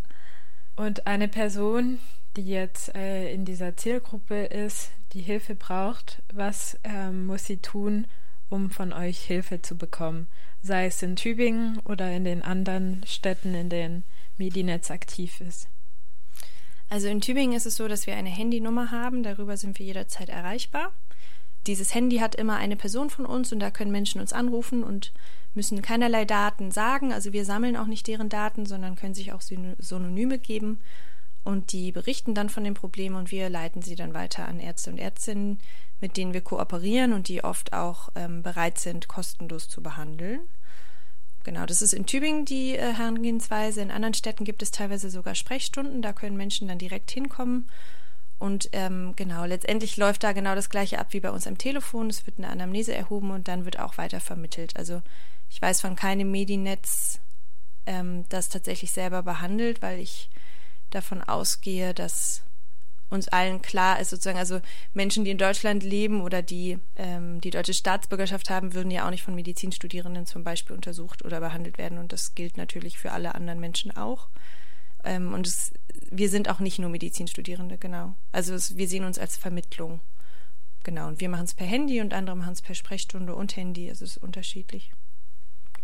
Und 0.76 1.08
eine 1.08 1.28
Person, 1.28 2.00
die 2.36 2.46
jetzt 2.46 2.94
äh, 2.96 3.32
in 3.34 3.46
dieser 3.46 3.78
Zielgruppe 3.78 4.46
ist, 4.46 4.92
die 5.14 5.22
Hilfe 5.22 5.56
braucht, 5.56 6.22
was 6.34 6.78
ähm, 6.84 7.26
muss 7.28 7.46
sie 7.46 7.58
tun, 7.58 8.08
um 8.50 8.70
von 8.70 8.94
euch 8.94 9.20
Hilfe 9.20 9.62
zu 9.62 9.78
bekommen? 9.78 10.28
Sei 10.62 10.88
es 10.88 11.02
in 11.02 11.16
Tübingen 11.16 11.80
oder 11.86 12.12
in 12.12 12.26
den 12.26 12.42
anderen 12.42 13.02
Städten, 13.06 13.56
in 13.56 13.70
denen 13.70 14.04
Medinetz 14.38 14.92
aktiv 14.92 15.40
ist. 15.42 15.70
Also 16.90 17.08
in 17.08 17.22
Tübingen 17.22 17.56
ist 17.56 17.66
es 17.66 17.76
so, 17.76 17.88
dass 17.88 18.08
wir 18.08 18.16
eine 18.16 18.30
Handynummer 18.30 18.92
haben, 18.92 19.24
darüber 19.24 19.58
sind 19.58 19.80
wir 19.80 19.86
jederzeit 19.86 20.30
erreichbar. 20.30 20.92
Dieses 21.68 21.96
Handy 21.96 22.18
hat 22.18 22.36
immer 22.36 22.58
eine 22.58 22.76
Person 22.76 23.10
von 23.10 23.26
uns 23.26 23.52
und 23.52 23.60
da 23.60 23.72
können 23.72 23.92
Menschen 23.92 24.22
uns 24.22 24.34
anrufen 24.34 24.84
und 24.84 25.12
müssen 25.56 25.82
keinerlei 25.82 26.26
Daten 26.26 26.70
sagen. 26.70 27.12
Also 27.12 27.34
wir 27.34 27.44
sammeln 27.44 27.76
auch 27.76 27.88
nicht 27.88 28.08
deren 28.08 28.30
Daten, 28.30 28.66
sondern 28.66 28.96
können 28.96 29.16
sich 29.16 29.34
auch 29.34 29.42
Synonyme 29.42 30.38
geben 30.38 30.80
und 31.46 31.72
die 31.72 31.92
berichten 31.92 32.34
dann 32.34 32.50
von 32.50 32.64
dem 32.64 32.74
Problem 32.74 33.16
und 33.16 33.32
wir 33.32 33.50
leiten 33.50 33.82
sie 33.82 33.96
dann 33.96 34.14
weiter 34.14 34.48
an 34.48 34.60
Ärzte 34.60 34.90
und 34.90 34.98
Ärztinnen, 34.98 35.60
mit 36.02 36.18
denen 36.18 36.34
wir 36.34 36.42
kooperieren 36.42 37.14
und 37.14 37.28
die 37.28 37.44
oft 37.44 37.72
auch 37.72 38.10
ähm, 38.16 38.42
bereit 38.42 38.80
sind, 38.80 39.08
kostenlos 39.08 39.70
zu 39.70 39.82
behandeln. 39.82 40.42
Genau, 41.46 41.68
das 41.68 41.84
ist 41.84 41.94
in 41.94 42.08
Tübingen 42.08 42.44
die 42.44 42.76
äh, 42.76 42.94
Herangehensweise. 42.94 43.80
In 43.80 43.92
anderen 43.92 44.16
Städten 44.16 44.46
gibt 44.46 44.64
es 44.64 44.72
teilweise 44.72 45.12
sogar 45.12 45.36
Sprechstunden, 45.36 46.02
da 46.02 46.12
können 46.12 46.36
Menschen 46.36 46.68
dann 46.68 46.80
direkt 46.80 47.12
hinkommen. 47.12 47.70
Und 48.40 48.70
ähm, 48.74 49.14
genau, 49.16 49.46
letztendlich 49.46 49.96
läuft 49.96 50.24
da 50.24 50.34
genau 50.34 50.56
das 50.56 50.72
gleiche 50.72 50.98
ab 50.98 51.08
wie 51.12 51.20
bei 51.20 51.30
uns 51.30 51.46
am 51.46 51.60
Telefon. 51.60 52.10
Es 52.10 52.26
wird 52.26 52.40
eine 52.40 52.50
Anamnese 52.50 52.96
erhoben 52.96 53.30
und 53.30 53.48
dann 53.48 53.64
wird 53.64 53.80
auch 53.80 54.00
weiter 54.00 54.20
vermittelt. 54.20 54.76
Also 54.76 55.04
ich 55.52 55.62
weiß 55.62 55.82
von 55.82 55.96
keinem 55.96 56.32
Medinetz, 56.32 57.20
ähm, 57.86 58.26
das 58.30 58.50
tatsächlich 58.50 58.92
selber 58.92 59.22
behandelt, 59.22 59.84
weil 59.84 60.00
ich 60.00 60.32
davon 60.90 61.22
ausgehe, 61.22 61.94
dass 61.94 62.42
uns 63.10 63.28
allen 63.28 63.62
klar 63.62 64.00
ist, 64.00 64.10
sozusagen, 64.10 64.40
also 64.40 64.60
Menschen, 64.94 65.26
die 65.26 65.32
in 65.32 65.38
Deutschland 65.38 65.84
leben 65.84 66.22
oder 66.22 66.42
die 66.42 66.80
ähm, 66.96 67.42
die 67.42 67.52
deutsche 67.52 67.74
Staatsbürgerschaft 67.74 68.50
haben, 68.50 68.74
würden 68.74 68.92
ja 68.92 69.06
auch 69.06 69.12
nicht 69.12 69.24
von 69.24 69.36
Medizinstudierenden 69.36 70.26
zum 70.26 70.44
Beispiel 70.44 70.76
untersucht 70.76 71.24
oder 71.24 71.40
behandelt 71.40 71.78
werden. 71.78 71.98
Und 71.98 72.14
das 72.14 72.36
gilt 72.36 72.58
natürlich 72.58 72.98
für 72.98 73.12
alle 73.12 73.36
anderen 73.36 73.60
Menschen 73.60 73.96
auch. 73.96 74.30
Ähm, 75.04 75.34
und 75.34 75.48
es, 75.48 75.72
wir 76.10 76.30
sind 76.30 76.50
auch 76.50 76.60
nicht 76.60 76.80
nur 76.80 76.90
Medizinstudierende, 76.90 77.78
genau. 77.78 78.16
Also 78.32 78.54
es, 78.54 78.78
wir 78.78 78.88
sehen 78.88 79.06
uns 79.06 79.20
als 79.20 79.38
Vermittlung. 79.38 80.02
Genau. 80.84 81.08
Und 81.08 81.20
wir 81.20 81.30
machen 81.30 81.46
es 81.46 81.54
per 81.54 81.68
Handy 81.68 82.02
und 82.02 82.14
andere 82.14 82.36
machen 82.36 82.54
es 82.54 82.62
per 82.62 82.76
Sprechstunde 82.76 83.36
und 83.36 83.56
Handy. 83.56 83.90
Es 83.90 84.02
ist 84.02 84.18
unterschiedlich. 84.18 84.92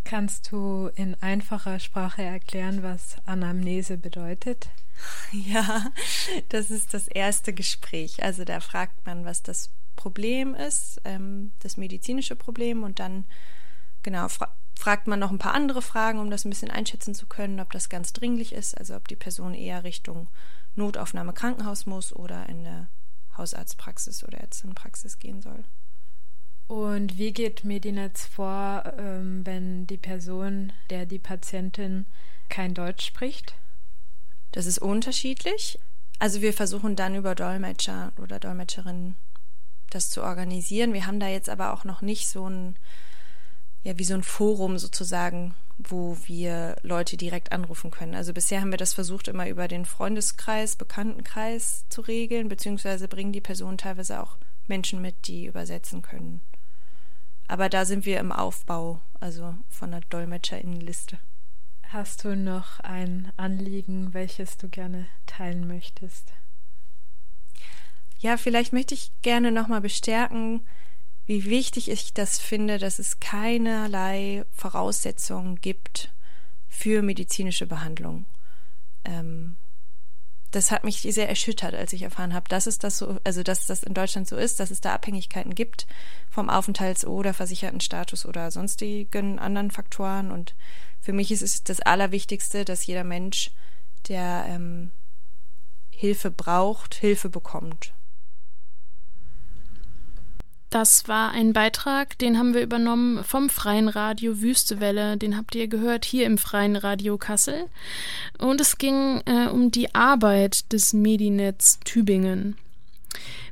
Kannst 0.04 0.50
du 0.50 0.90
in 0.94 1.14
einfacher 1.22 1.78
Sprache 1.78 2.22
erklären, 2.22 2.82
was 2.82 3.16
Anamnese 3.24 3.96
bedeutet? 3.96 4.68
Ja, 5.32 5.86
das 6.50 6.70
ist 6.70 6.94
das 6.94 7.08
erste 7.08 7.52
Gespräch. 7.52 8.22
Also 8.22 8.44
da 8.44 8.60
fragt 8.60 9.04
man, 9.04 9.24
was 9.24 9.42
das 9.42 9.70
Problem 9.96 10.54
ist, 10.54 11.00
ähm, 11.04 11.52
das 11.60 11.76
medizinische 11.76 12.36
Problem, 12.36 12.82
und 12.82 13.00
dann 13.00 13.24
genau 14.02 14.28
fra 14.28 14.54
fragt 14.78 15.06
man 15.06 15.20
noch 15.20 15.30
ein 15.30 15.38
paar 15.38 15.54
andere 15.54 15.82
Fragen, 15.82 16.18
um 16.18 16.30
das 16.30 16.44
ein 16.44 16.50
bisschen 16.50 16.70
einschätzen 16.70 17.14
zu 17.14 17.26
können, 17.26 17.60
ob 17.60 17.70
das 17.70 17.88
ganz 17.88 18.12
dringlich 18.12 18.52
ist, 18.52 18.76
also 18.76 18.96
ob 18.96 19.06
die 19.06 19.16
Person 19.16 19.54
eher 19.54 19.84
Richtung 19.84 20.28
Notaufnahme 20.74 21.32
Krankenhaus 21.32 21.86
muss 21.86 22.12
oder 22.12 22.48
in 22.48 22.66
eine 22.66 22.88
Hausarztpraxis 23.36 24.24
oder 24.24 24.40
Ärztinnenpraxis 24.40 25.18
gehen 25.18 25.40
soll. 25.40 25.64
Und 26.72 27.18
wie 27.18 27.34
geht 27.34 27.64
Medinetz 27.64 28.24
vor, 28.24 28.94
ähm, 28.96 29.44
wenn 29.44 29.86
die 29.86 29.98
Person, 29.98 30.72
der 30.88 31.04
die 31.04 31.18
Patientin 31.18 32.06
kein 32.48 32.72
Deutsch 32.72 33.04
spricht? 33.04 33.54
Das 34.52 34.64
ist 34.64 34.78
unterschiedlich. 34.78 35.78
Also 36.18 36.40
wir 36.40 36.54
versuchen 36.54 36.96
dann 36.96 37.14
über 37.14 37.34
Dolmetscher 37.34 38.12
oder 38.16 38.40
Dolmetscherinnen 38.40 39.16
das 39.90 40.08
zu 40.08 40.22
organisieren. 40.22 40.94
Wir 40.94 41.06
haben 41.06 41.20
da 41.20 41.28
jetzt 41.28 41.50
aber 41.50 41.74
auch 41.74 41.84
noch 41.84 42.00
nicht 42.00 42.26
so 42.30 42.48
ein, 42.48 42.76
ja, 43.82 43.98
wie 43.98 44.04
so 44.04 44.14
ein 44.14 44.22
Forum 44.22 44.78
sozusagen, 44.78 45.54
wo 45.76 46.16
wir 46.24 46.76
Leute 46.80 47.18
direkt 47.18 47.52
anrufen 47.52 47.90
können. 47.90 48.14
Also 48.14 48.32
bisher 48.32 48.62
haben 48.62 48.70
wir 48.70 48.78
das 48.78 48.94
versucht, 48.94 49.28
immer 49.28 49.46
über 49.46 49.68
den 49.68 49.84
Freundeskreis, 49.84 50.76
Bekanntenkreis 50.76 51.84
zu 51.90 52.00
regeln, 52.00 52.48
beziehungsweise 52.48 53.08
bringen 53.08 53.32
die 53.32 53.42
Personen 53.42 53.76
teilweise 53.76 54.22
auch 54.22 54.38
Menschen 54.68 55.02
mit, 55.02 55.28
die 55.28 55.44
übersetzen 55.44 56.00
können. 56.00 56.40
Aber 57.52 57.68
da 57.68 57.84
sind 57.84 58.06
wir 58.06 58.18
im 58.18 58.32
Aufbau, 58.32 59.02
also 59.20 59.54
von 59.68 59.90
der 59.90 60.00
Dolmetscherinnenliste. 60.08 61.18
Hast 61.82 62.24
du 62.24 62.34
noch 62.34 62.80
ein 62.80 63.30
Anliegen, 63.36 64.14
welches 64.14 64.56
du 64.56 64.70
gerne 64.70 65.04
teilen 65.26 65.68
möchtest? 65.68 66.32
Ja, 68.20 68.38
vielleicht 68.38 68.72
möchte 68.72 68.94
ich 68.94 69.12
gerne 69.20 69.52
nochmal 69.52 69.82
bestärken, 69.82 70.66
wie 71.26 71.44
wichtig 71.44 71.90
ich 71.90 72.14
das 72.14 72.38
finde, 72.38 72.78
dass 72.78 72.98
es 72.98 73.20
keinerlei 73.20 74.46
Voraussetzungen 74.54 75.60
gibt 75.60 76.10
für 76.70 77.02
medizinische 77.02 77.66
Behandlung. 77.66 78.24
Ähm, 79.04 79.56
das 80.52 80.70
hat 80.70 80.84
mich 80.84 81.00
sehr 81.00 81.28
erschüttert, 81.28 81.74
als 81.74 81.92
ich 81.92 82.02
erfahren 82.02 82.34
habe, 82.34 82.48
dass 82.48 82.66
es 82.66 82.78
das 82.78 82.98
so, 82.98 83.18
also 83.24 83.42
dass 83.42 83.66
das 83.66 83.82
in 83.82 83.94
Deutschland 83.94 84.28
so 84.28 84.36
ist, 84.36 84.60
dass 84.60 84.70
es 84.70 84.80
da 84.80 84.92
Abhängigkeiten 84.92 85.54
gibt 85.54 85.86
vom 86.30 86.50
Aufenthalts- 86.50 87.06
oder 87.06 87.34
Versichertenstatus 87.34 88.26
oder 88.26 88.50
sonstigen 88.50 89.38
anderen 89.38 89.70
Faktoren. 89.70 90.30
Und 90.30 90.54
für 91.00 91.12
mich 91.12 91.32
ist 91.32 91.42
es 91.42 91.64
das 91.64 91.80
Allerwichtigste, 91.80 92.64
dass 92.64 92.86
jeder 92.86 93.02
Mensch, 93.02 93.50
der 94.08 94.44
ähm, 94.48 94.90
Hilfe 95.90 96.30
braucht, 96.30 96.94
Hilfe 96.94 97.28
bekommt. 97.28 97.92
Das 100.72 101.06
war 101.06 101.32
ein 101.32 101.52
Beitrag, 101.52 102.16
den 102.16 102.38
haben 102.38 102.54
wir 102.54 102.62
übernommen 102.62 103.22
vom 103.24 103.50
Freien 103.50 103.88
Radio 103.88 104.40
Wüstewelle. 104.40 105.18
Den 105.18 105.36
habt 105.36 105.54
ihr 105.54 105.68
gehört 105.68 106.06
hier 106.06 106.24
im 106.24 106.38
Freien 106.38 106.76
Radio 106.76 107.18
Kassel. 107.18 107.66
Und 108.38 108.58
es 108.58 108.78
ging 108.78 109.20
äh, 109.26 109.48
um 109.48 109.70
die 109.70 109.94
Arbeit 109.94 110.72
des 110.72 110.94
Medinetz 110.94 111.78
Tübingen. 111.84 112.56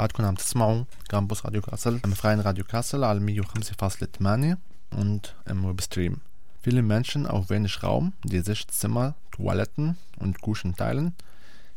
بعدكم 0.00 0.24
عم 0.24 0.34
تسمعوا 0.34 0.84
كامبوس 1.08 1.44
راديو 1.44 1.62
كاسل 1.62 2.00
مفراين 2.06 2.40
راديو 2.40 2.64
كاسل 2.64 3.04
على 3.04 3.20
105.8 3.42 4.56
und 4.90 5.34
im 5.46 5.68
Webstream. 5.68 6.20
Viele 6.60 6.82
Menschen 6.82 7.26
auf 7.26 7.50
wenig 7.50 7.82
Raum, 7.82 8.12
die 8.24 8.40
sich 8.40 8.66
Zimmer, 8.68 9.14
Toiletten 9.30 9.96
und 10.18 10.44
Duschen 10.44 10.74
teilen. 10.74 11.14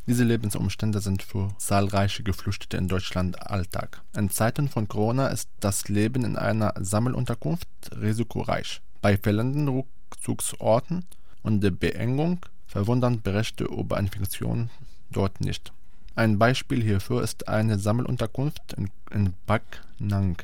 Diese 0.08 0.24
Lebensumstände 0.24 1.00
sind 1.02 1.22
für 1.22 1.50
zahlreiche 1.58 2.24
Geflüchtete 2.24 2.78
in 2.78 2.88
Deutschland 2.88 3.40
Alltag. 3.52 4.02
In 4.18 4.32
Zeiten 4.32 4.68
von 4.68 4.88
Corona 4.88 5.28
ist 5.28 5.50
das 5.60 5.88
Leben 5.88 6.26
in 6.26 6.36
einer 6.36 6.74
Sammelunterkunft 6.80 7.68
risikoreich. 7.92 8.82
Bei 9.02 9.18
fehlenden 9.18 9.68
Rückzugsorten 9.68 11.06
und 11.44 11.62
der 11.62 11.72
Beengung 11.72 12.40
verwundern 12.66 13.22
Berichte 13.22 13.66
über 13.66 14.00
Infektionen 14.00 14.72
dort 15.12 15.42
nicht. 15.42 15.72
Ein 16.17 16.39
Beispiel 16.39 16.83
hierfür 16.83 17.23
ist 17.23 17.49
eine 17.49 17.79
Sammelunterkunft 17.79 18.75
in, 18.75 18.89
in 19.11 19.35
Bad 19.47 19.63
Nang 19.99 20.37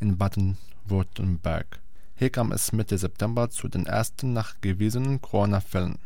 in 0.00 0.18
Baden-Württemberg. 0.18 1.80
Hier 2.16 2.30
kam 2.30 2.50
es 2.50 2.72
Mitte 2.72 2.98
September 2.98 3.48
zu 3.48 3.68
den 3.68 3.86
ersten 3.86 4.32
nachgewiesenen 4.32 5.20
Corona-Fällen. 5.20 5.98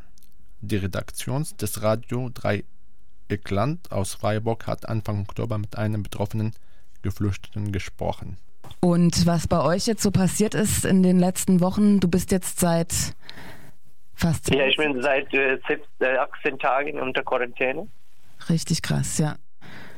Die 0.61 0.77
Redaktion 0.77 1.47
des 1.59 1.83
Radio 1.83 2.31
Dreieckland 2.35 3.91
aus 3.93 4.15
Freiburg 4.15 4.67
hat 4.67 4.89
Anfang 4.89 5.23
Oktober 5.23 5.57
mit 5.57 5.79
einem 5.79 6.03
betroffenen 6.03 6.53
Geflüchteten 7.01 7.73
gesprochen. 7.73 8.37
Und 8.81 9.27
was 9.27 9.49
bei 9.49 9.63
euch 9.63 9.87
jetzt 9.87 10.03
so 10.03 10.11
passiert 10.11 10.55
ist 10.55 10.85
in 10.85 11.03
den 11.03 11.19
letzten 11.19 11.61
Wochen, 11.61 12.01
du 12.01 12.09
bist 12.09 12.31
jetzt 12.31 12.61
seit 12.61 12.93
fast... 14.15 14.53
Ja, 14.53 14.67
ich 14.67 14.77
bin 14.77 15.01
seit 15.01 15.33
äh, 15.33 15.59
18 16.01 16.59
Tagen 16.59 17.01
unter 17.01 17.23
Quarantäne. 17.23 17.89
Richtig 18.49 18.83
krass, 18.83 19.19
ja. 19.19 19.37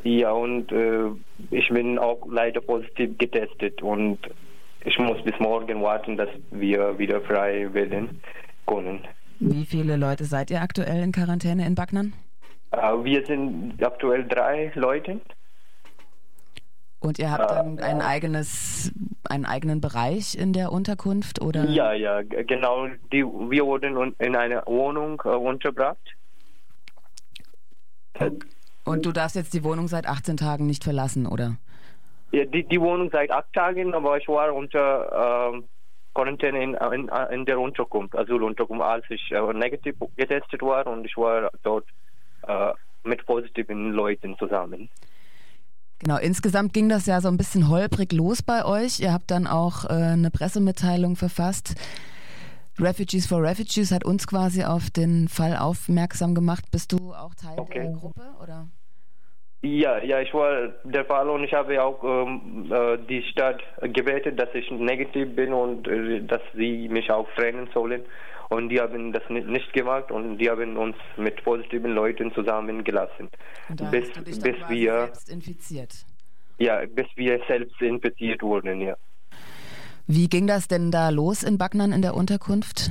Ja, 0.02 0.32
und 0.32 0.72
äh, 0.72 1.10
ich 1.50 1.68
bin 1.68 1.98
auch 1.98 2.26
leider 2.28 2.60
positiv 2.60 3.18
getestet 3.18 3.82
und 3.82 4.18
ich 4.84 4.98
muss 4.98 5.22
bis 5.24 5.38
morgen 5.38 5.82
warten, 5.82 6.16
dass 6.16 6.30
wir 6.50 6.98
wieder 6.98 7.20
frei 7.20 7.72
werden 7.74 8.20
können. 8.66 9.06
Wie 9.40 9.64
viele 9.64 9.96
Leute 9.96 10.24
seid 10.24 10.50
ihr 10.50 10.62
aktuell 10.62 11.02
in 11.02 11.12
Quarantäne 11.12 11.66
in 11.66 11.74
Backnern? 11.74 12.14
Uh, 12.74 13.04
wir 13.04 13.26
sind 13.26 13.82
aktuell 13.82 14.26
drei 14.26 14.70
Leute. 14.74 15.20
Und 17.00 17.18
ihr 17.18 17.30
habt 17.30 17.50
dann 17.50 17.78
uh, 17.78 17.82
ein 17.82 18.00
eigenes, 18.00 18.92
einen 19.28 19.46
eigenen 19.46 19.80
Bereich 19.80 20.36
in 20.36 20.52
der 20.52 20.72
Unterkunft, 20.72 21.42
oder? 21.42 21.64
Ja, 21.64 21.92
ja, 21.92 22.22
genau. 22.22 22.86
Die, 23.12 23.24
wir 23.24 23.66
wurden 23.66 24.14
in 24.18 24.36
einer 24.36 24.62
Wohnung 24.66 25.20
uh, 25.24 25.30
untergebracht. 25.30 25.98
Und 28.84 29.06
du 29.06 29.12
darfst 29.12 29.36
jetzt 29.36 29.54
die 29.54 29.64
Wohnung 29.64 29.88
seit 29.88 30.06
18 30.06 30.36
Tagen 30.36 30.66
nicht 30.66 30.84
verlassen, 30.84 31.26
oder? 31.26 31.56
Ja, 32.32 32.44
die, 32.44 32.64
die 32.64 32.80
Wohnung 32.80 33.10
seit 33.10 33.30
acht 33.30 33.52
Tagen, 33.52 33.92
aber 33.94 34.16
ich 34.16 34.28
war 34.28 34.54
unter 34.54 35.52
äh, 35.54 35.62
Quarantäne 36.14 36.62
in, 36.62 36.74
in, 36.74 37.10
in, 37.32 37.44
der 37.44 37.58
Unterkunft, 37.58 38.16
Asylunterkunft, 38.16 38.82
als 38.82 39.04
ich 39.10 39.30
äh, 39.32 39.52
negativ 39.52 39.96
getestet 40.16 40.62
war 40.62 40.86
und 40.86 41.04
ich 41.04 41.16
war 41.16 41.50
dort 41.62 41.86
äh, 42.46 42.72
mit 43.04 43.24
positiven 43.26 43.92
Leuten 43.92 44.36
zusammen. 44.38 44.88
Genau, 45.98 46.16
insgesamt 46.18 46.72
ging 46.72 46.88
das 46.88 47.06
ja 47.06 47.20
so 47.20 47.28
ein 47.28 47.36
bisschen 47.36 47.68
holprig 47.68 48.12
los 48.12 48.42
bei 48.42 48.64
euch. 48.64 49.00
Ihr 49.00 49.12
habt 49.12 49.30
dann 49.30 49.46
auch 49.46 49.84
äh, 49.84 49.92
eine 49.92 50.30
Pressemitteilung 50.30 51.16
verfasst. 51.16 51.74
Refugees 52.78 53.26
for 53.26 53.42
Refugees 53.42 53.92
hat 53.92 54.04
uns 54.04 54.26
quasi 54.26 54.64
auf 54.64 54.90
den 54.90 55.28
Fall 55.28 55.56
aufmerksam 55.56 56.34
gemacht. 56.34 56.64
Bist 56.70 56.92
du 56.92 57.12
auch 57.12 57.34
Teil 57.34 57.58
okay. 57.58 57.80
der 57.80 57.92
Gruppe 57.92 58.22
oder? 58.42 58.68
Ja, 59.62 60.02
ja, 60.02 60.20
ich 60.20 60.32
war 60.32 60.68
der 60.84 61.04
Fall 61.04 61.28
und 61.28 61.44
ich 61.44 61.52
habe 61.52 61.82
auch 61.82 62.02
ähm, 62.02 62.72
äh, 62.72 62.96
die 63.06 63.22
Stadt 63.24 63.60
gebetet, 63.82 64.40
dass 64.40 64.48
ich 64.54 64.70
negativ 64.70 65.36
bin 65.36 65.52
und 65.52 65.86
äh, 65.86 66.22
dass 66.22 66.40
sie 66.54 66.88
mich 66.88 67.10
auch 67.10 67.28
trennen 67.36 67.68
sollen. 67.74 68.02
Und 68.48 68.70
die 68.70 68.80
haben 68.80 69.12
das 69.12 69.22
nicht 69.28 69.72
gemacht 69.72 70.10
und 70.10 70.38
die 70.38 70.50
haben 70.50 70.76
uns 70.76 70.96
mit 71.16 71.44
positiven 71.44 71.92
Leuten 71.92 72.32
zusammengelassen. 72.32 73.28
Und 73.68 73.80
da 73.80 73.90
bis, 73.90 74.10
bis 74.24 74.42
wir 74.68 74.92
selbst 74.92 75.30
infiziert. 75.30 76.06
Ja, 76.58 76.84
bis 76.86 77.06
wir 77.14 77.40
selbst 77.46 77.80
infiziert 77.80 78.42
wurden, 78.42 78.80
ja. 78.80 78.96
Wie 80.06 80.28
ging 80.28 80.46
das 80.46 80.68
denn 80.68 80.90
da 80.90 81.10
los 81.10 81.42
in 81.42 81.58
Backnern 81.58 81.92
in 81.92 82.02
der 82.02 82.14
Unterkunft? 82.14 82.90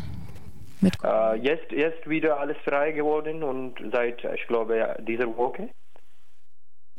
Mit 0.81 0.95
äh, 1.03 1.35
jetzt, 1.35 1.71
jetzt 1.71 2.09
wieder 2.09 2.39
alles 2.39 2.57
frei 2.63 2.91
geworden 2.91 3.43
und 3.43 3.75
seit, 3.91 4.23
ich 4.23 4.47
glaube, 4.47 4.97
dieser 5.05 5.27
Woche 5.35 5.69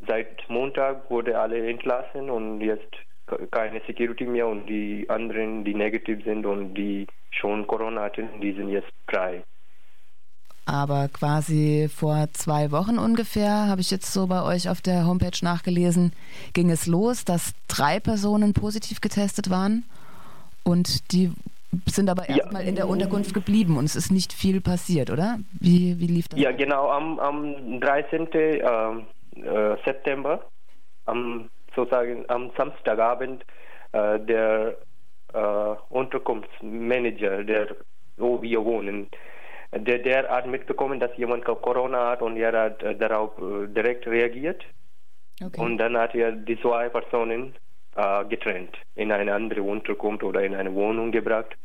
seit 0.06 0.48
Montag 0.48 1.10
wurde 1.10 1.38
alle 1.38 1.68
entlassen 1.68 2.30
und 2.30 2.60
jetzt 2.60 2.90
keine 3.50 3.80
Security 3.86 4.24
mehr 4.24 4.46
und 4.46 4.66
die 4.66 5.06
anderen, 5.08 5.64
die 5.64 5.74
negativ 5.74 6.24
sind 6.24 6.46
und 6.46 6.74
die 6.74 7.06
schon 7.30 7.66
Corona 7.66 8.02
hatten, 8.02 8.28
die 8.40 8.52
sind 8.52 8.70
jetzt 8.70 8.90
frei. 9.08 9.42
Aber 10.66 11.08
quasi 11.08 11.88
vor 11.92 12.28
zwei 12.32 12.70
Wochen 12.70 12.98
ungefähr, 12.98 13.66
habe 13.68 13.80
ich 13.80 13.90
jetzt 13.90 14.12
so 14.12 14.26
bei 14.26 14.42
euch 14.42 14.68
auf 14.68 14.80
der 14.80 15.06
Homepage 15.06 15.38
nachgelesen, 15.42 16.12
ging 16.52 16.70
es 16.70 16.86
los, 16.86 17.24
dass 17.24 17.54
drei 17.66 17.98
Personen 17.98 18.52
positiv 18.52 19.00
getestet 19.00 19.50
waren 19.50 19.84
und 20.64 21.12
die 21.12 21.32
sind 21.86 22.10
aber 22.10 22.28
erstmal 22.28 22.62
ja. 22.62 22.68
in 22.68 22.74
der 22.74 22.88
Unterkunft 22.88 23.32
geblieben 23.32 23.76
und 23.76 23.84
es 23.84 23.96
ist 23.96 24.10
nicht 24.10 24.32
viel 24.32 24.60
passiert, 24.60 25.10
oder? 25.10 25.38
Wie, 25.52 25.98
wie 26.00 26.06
lief 26.06 26.28
das? 26.28 26.40
Ja, 26.40 26.52
genau, 26.52 26.90
am, 26.90 27.18
am 27.20 27.80
13. 27.80 28.32
Äh, 28.32 28.56
äh, 28.56 29.76
September, 29.84 30.44
am, 31.06 31.48
sozusagen 31.74 32.24
am 32.28 32.50
Samstagabend, 32.56 33.44
äh, 33.92 34.18
der 34.20 34.76
äh, 35.32 35.74
Unterkunftsmanager, 35.90 37.44
der 37.44 37.76
wo 38.16 38.42
wir 38.42 38.62
wohnen, 38.64 39.08
der, 39.72 39.98
der 40.00 40.28
hat 40.28 40.46
mitbekommen, 40.46 41.00
dass 41.00 41.16
jemand 41.16 41.44
Corona 41.44 42.10
hat 42.10 42.22
und 42.22 42.36
er 42.36 42.52
hat 42.52 42.82
darauf 43.00 43.30
direkt 43.68 44.06
reagiert. 44.06 44.62
Okay. 45.42 45.58
Und 45.58 45.78
dann 45.78 45.96
hat 45.96 46.14
er 46.14 46.32
die 46.32 46.60
zwei 46.60 46.90
Personen 46.90 47.54
äh, 47.96 48.24
getrennt, 48.26 48.76
in 48.94 49.12
eine 49.12 49.34
andere 49.34 49.62
Unterkunft 49.62 50.22
oder 50.22 50.42
in 50.42 50.54
eine 50.54 50.72
Wohnung 50.74 51.10
gebracht. 51.10 51.56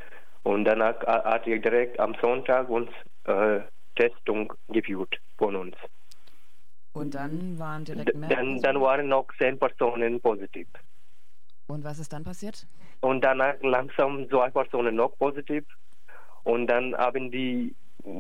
Und 0.44 0.66
dann 0.66 0.82
hat, 0.82 1.06
hat 1.06 1.48
er 1.48 1.60
direkt 1.60 2.00
am 2.00 2.16
Sonntag 2.22 2.70
uns 2.70 2.90
äh, 3.26 3.62
Testung 3.96 4.54
geführt 4.70 5.16
von 5.38 5.56
uns. 5.56 5.76
Und 6.94 7.14
dann 7.14 7.60
waren 7.60 7.84
direkt 7.84 8.16
mehr? 8.16 8.30
Dann, 8.30 8.62
dann 8.62 8.80
waren 8.80 9.08
noch 9.08 9.28
zehn 9.38 9.58
Personen 9.60 10.22
positiv. 10.22 10.68
Und 11.68 11.84
was 11.84 12.00
ist 12.00 12.14
dann 12.14 12.24
passiert? 12.24 12.68
Und 13.02 13.22
danach 13.24 13.56
langsam 13.62 14.30
zwei 14.30 14.50
Personen 14.50 14.96
noch 14.96 15.18
positiv. 15.18 15.66
Und 16.44 16.68
dann 16.68 16.96
haben 16.96 17.32
die 17.32 17.76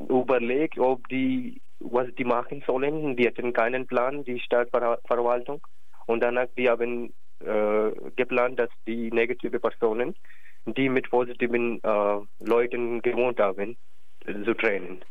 überlegt, 0.09 0.79
ob 0.79 1.07
die, 1.09 1.61
was 1.79 2.07
die 2.17 2.25
machen 2.25 2.63
sollen. 2.65 3.15
Die 3.15 3.27
hatten 3.27 3.53
keinen 3.53 3.85
Plan, 3.85 4.23
die 4.23 4.39
Stadtverwaltung. 4.39 5.65
Und 6.07 6.21
danach 6.21 6.47
die 6.57 6.69
haben 6.69 7.07
äh, 7.07 7.24
geplant, 8.15 8.59
dass 8.59 8.69
die 8.87 9.11
negative 9.11 9.59
Personen, 9.59 10.15
die 10.65 10.89
mit 10.89 11.09
positiven 11.09 11.81
äh, 11.83 12.19
Leuten 12.39 13.01
gewohnt 13.01 13.39
haben, 13.39 13.77
zu 14.25 14.53
trennen. 14.55 15.03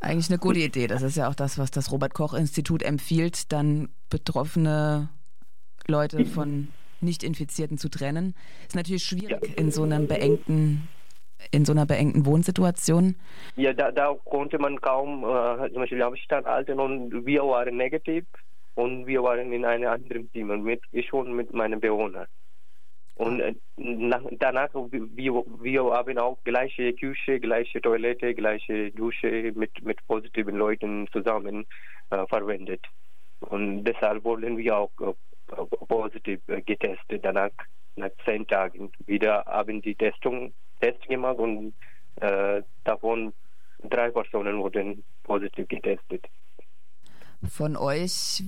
Eigentlich 0.00 0.30
eine 0.30 0.38
gute 0.38 0.60
Idee. 0.60 0.86
Das 0.86 1.02
ist 1.02 1.16
ja 1.16 1.28
auch 1.28 1.34
das, 1.34 1.58
was 1.58 1.70
das 1.70 1.90
Robert-Koch-Institut 1.90 2.82
empfiehlt, 2.82 3.52
dann 3.52 3.88
betroffene 4.10 5.08
Leute 5.86 6.24
von 6.24 6.68
Nicht-Infizierten 7.00 7.78
zu 7.78 7.88
trennen. 7.88 8.34
Ist 8.66 8.76
natürlich 8.76 9.04
schwierig 9.04 9.58
in 9.58 9.70
so 9.70 9.82
einem 9.82 10.06
beengten 10.06 10.88
in 11.50 11.64
so 11.64 11.72
einer 11.72 11.84
beengten 11.84 12.24
Wohnsituation? 12.24 13.16
Ja, 13.56 13.72
da, 13.72 13.90
da 13.90 14.14
konnte 14.24 14.58
man 14.58 14.80
kaum 14.80 15.24
äh, 15.24 15.68
zum 15.70 15.82
Beispiel 15.82 16.02
Abstand 16.02 16.46
halten 16.46 16.80
und 16.80 17.26
wir 17.26 17.42
waren 17.42 17.76
negativ 17.76 18.24
und 18.74 19.06
wir 19.06 19.22
waren 19.22 19.52
in 19.52 19.64
einem 19.64 19.88
anderen 19.88 20.30
Zimmer, 20.32 20.56
mit, 20.56 20.82
ich 20.92 21.12
und 21.12 21.34
mit 21.34 21.52
meinem 21.52 21.80
Bewohner. 21.80 22.26
Und 23.16 23.40
äh, 23.40 23.54
nach, 23.76 24.22
danach, 24.38 24.74
wir, 24.74 25.44
wir 25.60 25.84
haben 25.84 26.18
auch 26.18 26.38
gleiche 26.42 26.92
Küche, 26.94 27.38
gleiche 27.38 27.80
Toilette, 27.80 28.34
gleiche 28.34 28.90
Dusche 28.90 29.52
mit, 29.54 29.84
mit 29.84 30.04
positiven 30.08 30.56
Leuten 30.56 31.06
zusammen 31.12 31.64
äh, 32.10 32.26
verwendet. 32.26 32.84
Und 33.40 33.84
deshalb 33.84 34.24
wurden 34.24 34.56
wir 34.56 34.76
auch 34.76 34.90
äh, 35.00 35.64
positiv 35.86 36.40
äh, 36.48 36.60
getestet. 36.62 37.24
Danach, 37.24 37.50
nach 37.94 38.10
zehn 38.24 38.46
Tagen, 38.48 38.90
wieder 39.06 39.44
haben 39.46 39.80
die 39.80 39.94
Testung, 39.94 40.52
Test 40.80 41.06
gemacht 41.06 41.38
und 41.38 41.72
äh, 42.16 42.62
davon 42.82 43.32
drei 43.88 44.10
Personen 44.10 44.58
wurden 44.58 45.04
positiv 45.22 45.68
getestet. 45.68 46.26
Von 47.48 47.76
euch 47.76 48.42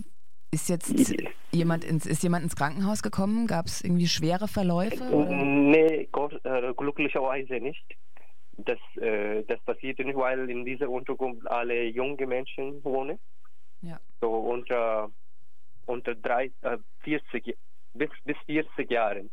ist 0.56 0.68
jetzt 0.70 1.14
jemand 1.52 1.84
ins, 1.84 2.06
ist 2.06 2.22
jemand 2.22 2.44
ins 2.44 2.56
Krankenhaus 2.56 3.02
gekommen? 3.02 3.46
Gab 3.46 3.66
es 3.66 3.82
irgendwie 3.82 4.08
schwere 4.08 4.48
Verläufe? 4.48 5.04
Oder? 5.10 5.30
Nee, 5.30 6.08
äh, 6.44 6.72
glücklicherweise 6.74 7.60
nicht. 7.60 7.84
Das, 8.56 8.78
äh, 8.96 9.42
das 9.44 9.60
passierte 9.60 10.02
nicht, 10.04 10.16
weil 10.16 10.48
in 10.48 10.64
dieser 10.64 10.88
Unterkunft 10.88 11.46
alle 11.50 11.84
junge 11.84 12.26
Menschen 12.26 12.82
wohnen. 12.82 13.18
Ja. 13.82 14.00
So 14.22 14.30
unter, 14.32 15.10
unter 15.84 16.14
drei, 16.14 16.50
äh, 16.62 16.78
40, 17.04 17.54
bis, 17.92 18.10
bis 18.24 18.36
40 18.46 18.90
Jahren 18.90 19.28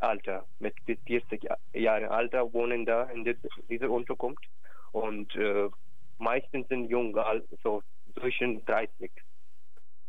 Alter, 0.00 0.44
mit 0.58 0.74
bis 0.84 0.98
40 1.06 1.48
Jahren 1.72 2.04
Alter 2.04 2.52
wohnen 2.52 2.84
da 2.84 3.04
in 3.04 3.24
dieser 3.70 3.88
Unterkunft. 3.90 4.44
Und 4.92 5.34
äh, 5.36 5.70
meistens 6.18 6.68
sind 6.68 6.90
jung, 6.90 7.16
also 7.16 7.82
zwischen 8.18 8.62
30. 8.66 9.10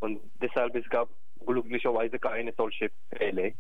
Und 0.06 0.20
deshalb 0.40 0.76
es 0.76 0.88
gab 0.90 1.10
glücklicherweise 1.46 2.20
keine 2.20 2.54
solche 2.56 2.90
Fälle. 3.10 3.54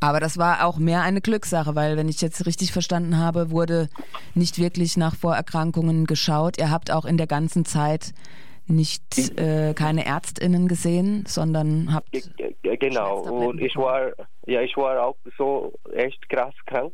Aber 0.00 0.20
das 0.20 0.38
war 0.38 0.64
auch 0.64 0.78
mehr 0.78 1.02
eine 1.02 1.20
Glückssache, 1.20 1.74
weil, 1.74 1.96
wenn 1.96 2.08
ich 2.08 2.20
jetzt 2.20 2.46
richtig 2.46 2.72
verstanden 2.72 3.16
habe, 3.18 3.50
wurde 3.50 3.88
nicht 4.34 4.58
wirklich 4.58 4.96
nach 4.96 5.14
Vorerkrankungen 5.16 6.06
geschaut. 6.06 6.58
Ihr 6.58 6.70
habt 6.70 6.92
auch 6.92 7.04
in 7.04 7.16
der 7.16 7.26
ganzen 7.26 7.64
Zeit 7.64 8.12
nicht 8.66 9.38
äh, 9.38 9.72
keine 9.74 10.04
ÄrztInnen 10.06 10.68
gesehen, 10.68 11.24
sondern 11.26 11.92
habt. 11.92 12.10
Genau, 12.62 13.20
und 13.20 13.60
ich 13.60 13.74
war, 13.76 14.12
ja, 14.46 14.60
ich 14.60 14.76
war 14.76 15.02
auch 15.02 15.16
so 15.36 15.72
echt 15.92 16.28
krass 16.28 16.54
krank, 16.66 16.92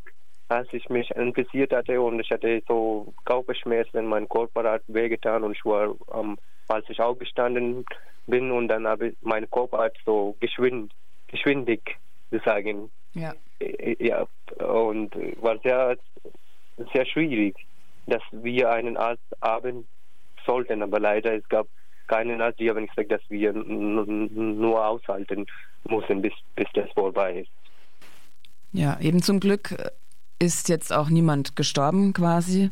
als 0.48 0.68
ich 0.72 0.88
mich 0.88 1.10
infiziert 1.10 1.72
hatte 1.72 2.00
und 2.00 2.20
ich 2.20 2.30
hatte 2.30 2.62
so 2.68 3.12
Körperschmerzen, 3.24 4.06
mein 4.06 4.28
Körper 4.28 4.70
hat 4.70 4.82
wehgetan 4.86 5.42
und 5.42 5.52
ich 5.52 5.64
war 5.64 5.94
am 6.12 6.38
als 6.68 6.88
ich 6.88 7.00
aufgestanden 7.00 7.84
bin 8.26 8.50
und 8.50 8.68
dann 8.68 8.86
habe 8.86 9.08
ich 9.08 9.16
meinen 9.22 9.50
Kopf 9.50 9.72
hat 9.72 9.94
so 10.04 10.36
geschwind, 10.40 10.92
geschwindig 11.28 11.96
sagen. 12.44 12.90
Ja. 13.14 13.34
Ja, 13.98 14.26
und 14.58 15.14
war 15.40 15.58
sehr, 15.62 15.96
sehr 16.92 17.06
schwierig, 17.06 17.56
dass 18.06 18.22
wir 18.32 18.70
einen 18.70 18.96
Arzt 18.96 19.22
haben 19.40 19.86
sollten, 20.44 20.82
aber 20.82 21.00
leider 21.00 21.34
es 21.34 21.48
gab 21.48 21.66
keinen 22.08 22.40
Arzt, 22.40 22.58
die 22.58 22.68
haben 22.68 22.86
gesagt, 22.86 23.10
dass 23.12 23.22
wir 23.28 23.52
nur 23.52 24.86
aushalten 24.86 25.46
müssen, 25.88 26.20
bis, 26.20 26.32
bis 26.56 26.66
das 26.74 26.90
vorbei 26.92 27.40
ist. 27.40 27.50
Ja, 28.72 28.98
eben 29.00 29.22
zum 29.22 29.40
Glück 29.40 29.74
ist 30.38 30.68
jetzt 30.68 30.92
auch 30.92 31.08
niemand 31.08 31.56
gestorben 31.56 32.12
quasi. 32.12 32.70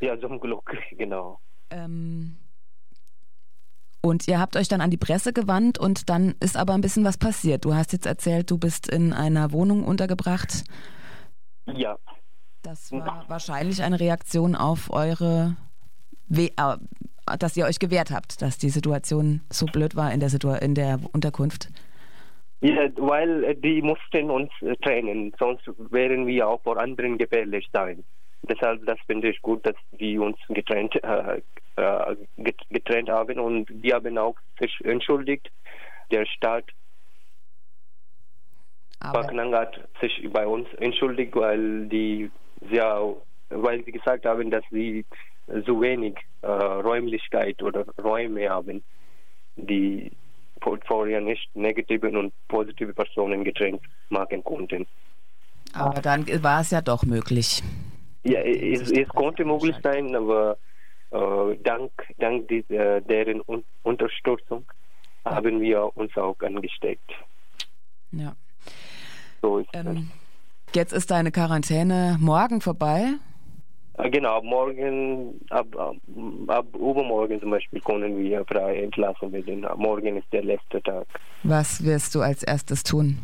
Ja, 0.00 0.18
zum 0.18 0.40
Glück, 0.40 0.76
genau. 0.92 1.40
Ähm, 1.70 2.36
und 4.02 4.28
ihr 4.28 4.38
habt 4.38 4.56
euch 4.56 4.68
dann 4.68 4.80
an 4.80 4.90
die 4.90 4.96
Presse 4.96 5.32
gewandt 5.32 5.78
und 5.78 6.08
dann 6.08 6.34
ist 6.40 6.56
aber 6.56 6.74
ein 6.74 6.80
bisschen 6.80 7.04
was 7.04 7.18
passiert. 7.18 7.64
Du 7.64 7.74
hast 7.74 7.92
jetzt 7.92 8.06
erzählt, 8.06 8.50
du 8.50 8.58
bist 8.58 8.88
in 8.88 9.12
einer 9.12 9.52
Wohnung 9.52 9.84
untergebracht. 9.84 10.64
Ja. 11.66 11.96
Das 12.62 12.90
war 12.90 13.24
wahrscheinlich 13.28 13.82
eine 13.82 14.00
Reaktion 14.00 14.56
auf 14.56 14.90
eure, 14.90 15.56
We 16.28 16.50
äh, 16.56 16.76
dass 17.38 17.56
ihr 17.56 17.64
euch 17.64 17.78
gewehrt 17.78 18.10
habt, 18.10 18.42
dass 18.42 18.58
die 18.58 18.70
Situation 18.70 19.40
so 19.50 19.66
blöd 19.66 19.96
war 19.96 20.12
in 20.12 20.20
der, 20.20 20.28
Situ 20.28 20.50
in 20.50 20.74
der 20.74 20.98
Unterkunft. 21.12 21.70
Ja, 22.60 22.88
weil 22.96 23.44
äh, 23.44 23.54
die 23.54 23.82
mussten 23.82 24.30
uns 24.30 24.50
äh, 24.62 24.74
trennen, 24.76 25.32
sonst 25.38 25.68
wären 25.90 26.26
wir 26.26 26.48
auch 26.48 26.62
vor 26.62 26.78
anderen 26.78 27.18
gefährlich 27.18 27.68
sein. 27.72 28.04
Deshalb, 28.48 28.84
das 28.86 28.98
finde 29.06 29.30
ich 29.30 29.40
gut, 29.42 29.66
dass 29.66 29.74
die 29.92 30.18
uns 30.18 30.36
getrennt, 30.48 30.94
äh, 31.02 31.40
äh 31.76 32.16
getrennt 32.70 33.08
haben 33.10 33.38
und 33.38 33.66
die 33.70 33.92
haben 33.92 34.16
auch 34.18 34.36
sich 34.60 34.72
entschuldigt. 34.84 35.50
Der 36.10 36.24
Staat 36.26 36.64
Paknang 39.00 39.54
hat 39.54 39.78
sich 40.00 40.28
bei 40.32 40.46
uns 40.46 40.66
entschuldigt, 40.78 41.34
weil 41.36 41.86
die 41.88 42.30
sehr, 42.70 43.14
weil 43.50 43.84
sie 43.84 43.92
gesagt 43.92 44.24
haben, 44.24 44.50
dass 44.50 44.64
sie 44.70 45.04
so 45.66 45.80
wenig 45.80 46.16
äh, 46.42 46.46
Räumlichkeit 46.48 47.62
oder 47.62 47.84
Räume 48.02 48.48
haben, 48.48 48.82
die 49.56 50.10
vorher 50.86 51.20
nicht 51.20 51.54
negative 51.54 52.08
und 52.08 52.32
positive 52.48 52.92
Personen 52.92 53.44
getrennt 53.44 53.80
machen 54.08 54.42
konnten. 54.42 54.86
Aber 55.72 56.00
dann 56.00 56.26
war 56.42 56.62
es 56.62 56.70
ja 56.70 56.80
doch 56.80 57.04
möglich. 57.04 57.62
Ja, 58.26 58.40
es, 58.40 58.90
es 58.90 59.08
konnte 59.08 59.44
möglich 59.44 59.76
sein, 59.82 60.14
aber 60.16 60.56
äh, 61.12 61.56
dank, 61.62 61.90
dank 62.18 62.48
dieser, 62.48 63.00
deren 63.00 63.40
Un 63.46 63.64
Unterstützung 63.84 64.64
haben 65.24 65.60
wir 65.60 65.96
uns 65.96 66.16
auch 66.16 66.36
angesteckt. 66.40 67.12
Ja. 68.12 68.34
So 69.42 69.58
ist 69.58 69.68
ähm, 69.74 70.10
jetzt 70.74 70.92
ist 70.92 71.10
deine 71.10 71.30
Quarantäne 71.30 72.16
morgen 72.20 72.60
vorbei. 72.60 73.14
Äh, 73.98 74.10
genau, 74.10 74.42
morgen, 74.42 75.40
ab, 75.50 75.66
ab, 75.76 75.96
ab 76.48 76.66
übermorgen 76.74 77.40
zum 77.40 77.50
Beispiel 77.50 77.80
können 77.80 78.18
wir 78.18 78.44
frei 78.44 78.82
entlassen 78.82 79.32
werden. 79.32 79.66
Morgen 79.76 80.16
ist 80.16 80.32
der 80.32 80.42
letzte 80.42 80.82
Tag. 80.82 81.06
Was 81.44 81.84
wirst 81.84 82.14
du 82.16 82.22
als 82.22 82.42
erstes 82.42 82.82
tun? 82.82 83.18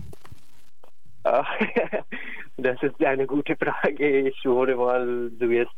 das 2.57 2.83
ist 2.83 3.05
eine 3.05 3.27
gute 3.27 3.57
Frage. 3.57 4.29
Ich 4.29 4.45
würde 4.45 4.77
mal 4.77 5.31
zuerst 5.39 5.71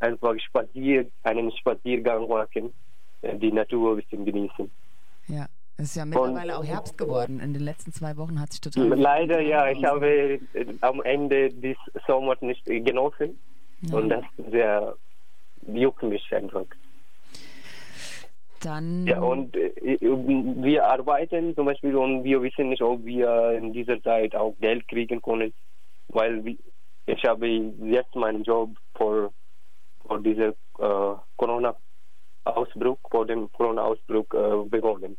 einfach 0.00 0.34
spazier, 0.40 1.06
einen 1.22 1.50
Spaziergang 1.52 2.28
machen, 2.28 2.72
die 3.22 3.52
Natur 3.52 3.92
ein 3.92 3.96
bisschen 3.96 4.24
genießen. 4.24 4.70
Ja, 5.28 5.46
es 5.76 5.86
ist 5.86 5.96
ja 5.96 6.04
mittlerweile 6.04 6.54
Und, 6.54 6.60
auch 6.60 6.64
Herbst 6.64 6.96
geworden. 6.98 7.40
In 7.40 7.52
den 7.52 7.62
letzten 7.62 7.92
zwei 7.92 8.16
Wochen 8.16 8.40
hat 8.40 8.52
sich 8.52 8.60
total. 8.60 8.88
Leider 8.88 9.40
ja, 9.40 9.68
ich 9.70 9.84
habe 9.84 10.38
am 10.80 11.02
Ende 11.02 11.50
des 11.50 11.76
Sommers 12.06 12.40
nicht 12.42 12.64
genossen. 12.64 13.38
Ja. 13.82 13.96
Und 13.96 14.08
das 14.08 14.24
sehr 14.50 14.94
juckt 15.66 16.02
mich 16.02 16.34
einfach. 16.34 16.66
Dann 18.64 19.06
ja, 19.06 19.20
und 19.20 19.54
äh, 19.56 19.72
wir 20.00 20.86
arbeiten 20.86 21.54
zum 21.54 21.66
Beispiel 21.66 21.94
und 21.96 22.24
wir 22.24 22.40
wissen 22.42 22.70
nicht, 22.70 22.82
ob 22.82 23.04
wir 23.04 23.52
in 23.52 23.72
dieser 23.72 24.02
Zeit 24.02 24.34
auch 24.34 24.54
Geld 24.60 24.88
kriegen 24.88 25.20
können, 25.20 25.52
weil 26.08 26.56
ich 27.06 27.24
habe 27.24 27.46
jetzt 27.46 28.14
meinen 28.14 28.42
Job 28.42 28.70
vor, 28.94 29.30
vor 30.06 30.20
diesem 30.20 30.54
äh, 30.78 31.14
Corona-Ausbruch, 31.36 32.98
vor 33.10 33.26
dem 33.26 33.52
Corona-Ausbruch 33.52 34.26
äh, 34.32 34.68
begonnen. 34.68 35.16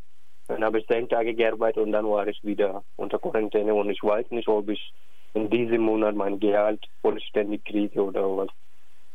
Dann 0.48 0.64
habe 0.64 0.80
ich 0.80 0.88
zehn 0.88 1.08
Tage 1.08 1.34
gearbeitet 1.34 1.84
und 1.84 1.92
dann 1.92 2.06
war 2.08 2.28
ich 2.28 2.44
wieder 2.44 2.84
unter 2.96 3.20
Quarantäne 3.20 3.74
und 3.74 3.90
ich 3.90 4.02
weiß 4.02 4.30
nicht, 4.32 4.48
ob 4.48 4.70
ich 4.70 4.94
in 5.36 5.50
diesem 5.50 5.82
Monat 5.82 6.16
mein 6.16 6.40
Gehalt 6.40 6.84
vollständig 7.02 7.66
kriege 7.66 8.04
oder 8.04 8.38
was, 8.38 8.50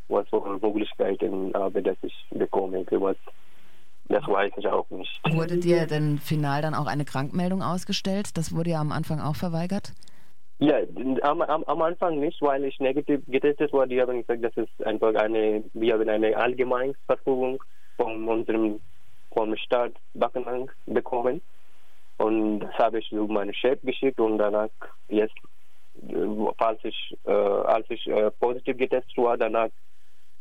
was 0.09 0.29
für 0.29 0.59
Möglichkeiten 0.61 1.53
habe, 1.55 1.83
dass 1.83 1.97
ich 2.03 2.15
bekomme. 2.31 2.85
Was, 2.91 3.17
das 4.11 4.27
weiß 4.27 4.53
ich 4.57 4.67
auch 4.67 4.89
nicht. 4.91 5.21
Wurde 5.31 5.57
dir 5.59 5.87
denn 5.87 6.19
final 6.19 6.63
dann 6.63 6.75
auch 6.75 6.87
eine 6.87 7.05
Krankmeldung 7.05 7.63
ausgestellt? 7.63 8.37
Das 8.37 8.55
wurde 8.55 8.71
ja 8.71 8.81
am 8.81 8.93
Anfang 8.93 9.21
auch 9.21 9.37
verweigert? 9.37 9.93
Ja, 10.59 10.79
am, 11.23 11.41
am, 11.41 11.65
am 11.65 11.83
Anfang 11.83 12.19
nicht, 12.21 12.43
weil 12.43 12.65
ich 12.65 12.79
negativ 12.81 13.23
getestet 13.29 13.73
war. 13.73 13.87
Die 13.87 14.01
haben 14.01 14.21
gesagt, 14.21 14.45
das 14.45 14.57
ist 14.57 14.87
einfach 14.87 15.15
eine, 15.15 15.65
wir 15.73 15.95
haben 15.95 16.09
eine 16.09 16.37
Allgemeinverfügung 16.37 17.63
von 17.97 18.29
unserem 18.29 18.81
vom 19.33 19.57
Staat 19.57 19.93
Bakenang 20.15 20.71
bekommen. 20.87 21.41
Und 22.19 22.61
das 22.61 22.75
habe 22.75 22.99
ich 22.99 23.09
zu 23.09 23.27
meinem 23.27 23.55
Chef 23.55 23.81
geschickt 23.83 24.21
und 24.21 24.39
danach 24.39 24.69
jetzt 25.09 25.35
falls 26.59 26.81
ich, 26.85 27.17
äh, 27.27 27.31
als 27.31 27.87
ich 27.91 28.07
äh, 28.07 28.31
positiv 28.33 28.77
getestet 28.77 29.17
war, 29.17 29.37
danach, 29.37 29.67
äh, 29.67 29.71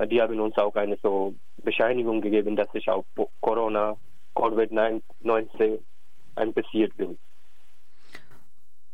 die 0.05 0.21
haben 0.21 0.39
uns 0.39 0.57
auch 0.57 0.75
eine 0.75 0.97
so 1.01 1.33
Bescheinigung 1.63 2.21
gegeben, 2.21 2.55
dass 2.55 2.67
ich 2.73 2.89
auf 2.89 3.05
Corona, 3.41 3.97
Covid-19 4.35 5.79
infiziert 6.39 6.95
bin. 6.97 7.17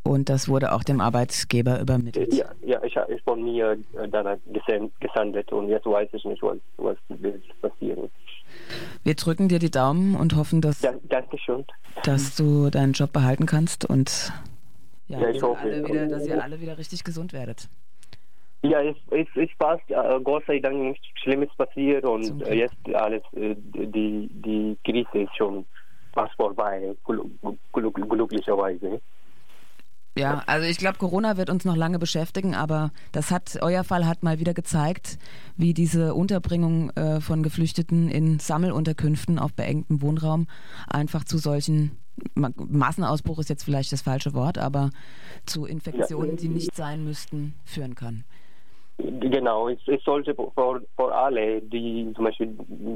Und 0.04 0.30
das 0.30 0.48
wurde 0.48 0.72
auch 0.72 0.84
dem 0.84 1.02
Arbeitgeber 1.02 1.80
übermittelt? 1.80 2.32
Ja, 2.34 2.46
ja 2.64 2.84
ich, 2.84 2.96
ich 3.08 3.24
von 3.24 3.44
mir 3.44 3.76
danach 4.12 4.38
gesendet 5.00 5.52
und 5.52 5.68
jetzt 5.68 5.88
weiß 5.88 6.10
ich 6.14 6.24
nicht, 6.26 6.44
was, 6.44 6.58
was 6.78 6.98
passiert. 7.62 8.12
Wir 9.04 9.16
drücken 9.16 9.50
dir 9.50 9.58
die 9.58 9.72
Daumen 9.72 10.16
und 10.16 10.36
hoffen, 10.36 10.62
dass, 10.62 10.82
ja, 10.84 10.94
dass 12.04 12.36
du 12.36 12.70
deinen 12.70 12.94
Job 12.94 13.14
behalten 13.14 13.48
kannst 13.48 13.90
und 13.90 14.32
ja, 15.08 15.20
ja 15.20 15.30
ich 15.30 15.42
hoffe. 15.42 15.84
Wieder, 15.88 16.08
dass 16.08 16.28
ihr 16.28 16.42
alle 16.42 16.62
wieder 16.62 16.78
richtig 16.78 17.04
gesund 17.04 17.34
werdet. 17.34 17.68
Ja, 18.62 18.82
es, 18.82 18.96
es, 19.12 19.28
es 19.36 19.50
passt, 19.58 19.90
äh, 19.90 20.20
Gott 20.24 20.44
sei 20.48 20.60
Dank 20.60 20.78
nichts 20.78 21.06
Schlimmes 21.22 21.50
passiert 21.56 22.04
und 22.04 22.42
äh, 22.48 22.56
jetzt 22.56 22.76
alles, 22.94 23.22
äh, 23.34 23.56
die, 23.58 24.28
die 24.32 24.78
Krise 24.84 25.24
ist 25.24 25.36
schon 25.38 25.66
fast 26.14 26.34
vorbei, 26.36 26.96
glücklicherweise. 27.74 29.02
Ja, 30.18 30.44
also 30.48 30.66
ich 30.66 30.78
glaube, 30.78 30.98
Corona 30.98 31.36
wird 31.36 31.50
uns 31.50 31.66
noch 31.66 31.76
lange 31.76 32.00
beschäftigen, 32.00 32.56
aber 32.56 32.92
das 33.12 33.32
hat, 33.32 33.58
euer 33.62 33.84
Fall 33.84 34.08
hat 34.08 34.24
mal 34.24 34.40
wieder 34.40 34.54
gezeigt, 34.54 35.20
wie 35.58 35.74
diese 35.74 36.14
Unterbringung 36.14 36.90
äh, 36.92 37.20
von 37.20 37.44
Geflüchteten 37.44 38.08
in 38.08 38.40
Sammelunterkünften 38.40 39.38
auf 39.38 39.54
beengtem 39.54 40.02
Wohnraum 40.02 40.48
einfach 40.88 41.26
zu 41.26 41.38
solchen 41.38 41.98
Massenausbruch 42.34 43.40
ist 43.40 43.50
jetzt 43.50 43.64
vielleicht 43.64 43.92
das 43.92 44.02
falsche 44.02 44.34
Wort, 44.34 44.58
aber 44.58 44.90
zu 45.46 45.66
Infektionen, 45.66 46.38
die 46.38 46.48
nicht 46.48 46.74
sein 46.74 47.04
müssten, 47.04 47.54
führen 47.66 47.96
kann. 47.96 48.24
Genau, 48.98 49.68
es, 49.68 49.80
es 49.88 50.04
sollte 50.04 50.34
für, 50.34 50.50
für 50.96 51.14
alle, 51.14 51.62
die 51.62 52.12
zum 52.16 52.26
Beispiel 52.26 52.56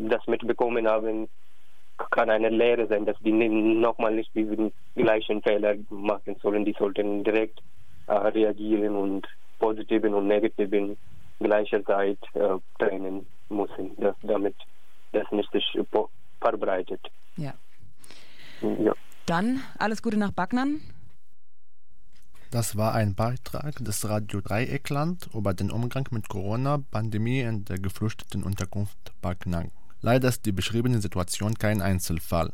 das 0.09 0.25
mitbekommen 0.27 0.87
haben, 0.87 1.27
kann 2.11 2.29
eine 2.29 2.49
Lehre 2.49 2.87
sein, 2.87 3.05
dass 3.05 3.17
die 3.19 3.31
nochmal 3.31 4.15
nicht 4.15 4.33
diesen 4.33 4.71
gleichen 4.95 5.41
Fehler 5.41 5.75
machen 5.89 6.37
sollen. 6.41 6.63
Die 6.63 6.75
sollten 6.79 7.23
direkt 7.23 7.59
äh, 8.07 8.13
reagieren 8.13 8.95
und 8.95 9.27
positiven 9.59 10.13
und 10.13 10.27
negativen 10.27 10.97
gleicherzeit 11.39 12.19
äh, 12.33 12.57
trennen 12.77 13.25
müssen, 13.49 13.95
dass, 13.97 14.15
damit 14.23 14.55
das 15.11 15.29
nicht 15.31 15.51
sich 15.51 15.77
verbreitet. 16.39 17.01
Ja. 17.35 17.53
ja. 18.61 18.93
Dann 19.25 19.61
alles 19.77 20.01
Gute 20.01 20.17
nach 20.17 20.31
Backnern. 20.31 20.81
Das 22.51 22.75
war 22.75 22.95
ein 22.95 23.13
Beitrag 23.13 23.75
des 23.75 24.09
Radio 24.09 24.41
Dreieckland 24.41 25.29
über 25.35 25.53
den 25.53 25.69
Umgang 25.69 26.07
mit 26.09 26.29
Corona-Pandemie 26.29 27.41
in 27.41 27.63
der 27.65 27.77
geflüchteten 27.77 28.41
Unterkunft 28.41 28.97
Backnang. 29.21 29.69
Leider 30.01 30.29
ist 30.29 30.47
die 30.47 30.51
beschriebene 30.51 30.99
Situation 30.99 31.53
kein 31.53 31.79
Einzelfall. 31.79 32.51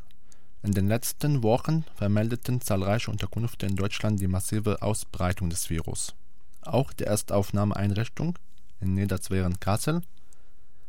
In 0.64 0.74
den 0.74 0.90
letzten 0.90 1.44
Wochen 1.44 1.86
vermeldeten 1.96 2.60
zahlreiche 2.60 3.10
Unterkünfte 3.10 3.68
in 3.68 3.78
Deutschland 3.78 4.20
die 4.20 4.28
massive 4.28 4.82
Ausbreitung 4.82 5.50
des 5.50 5.70
Virus. 5.70 6.14
Auch 6.62 6.92
die 6.92 7.06
Erstaufnahmeeinrichtung 7.06 8.38
in 8.82 8.96
Niederzweren-Kassel 8.96 10.02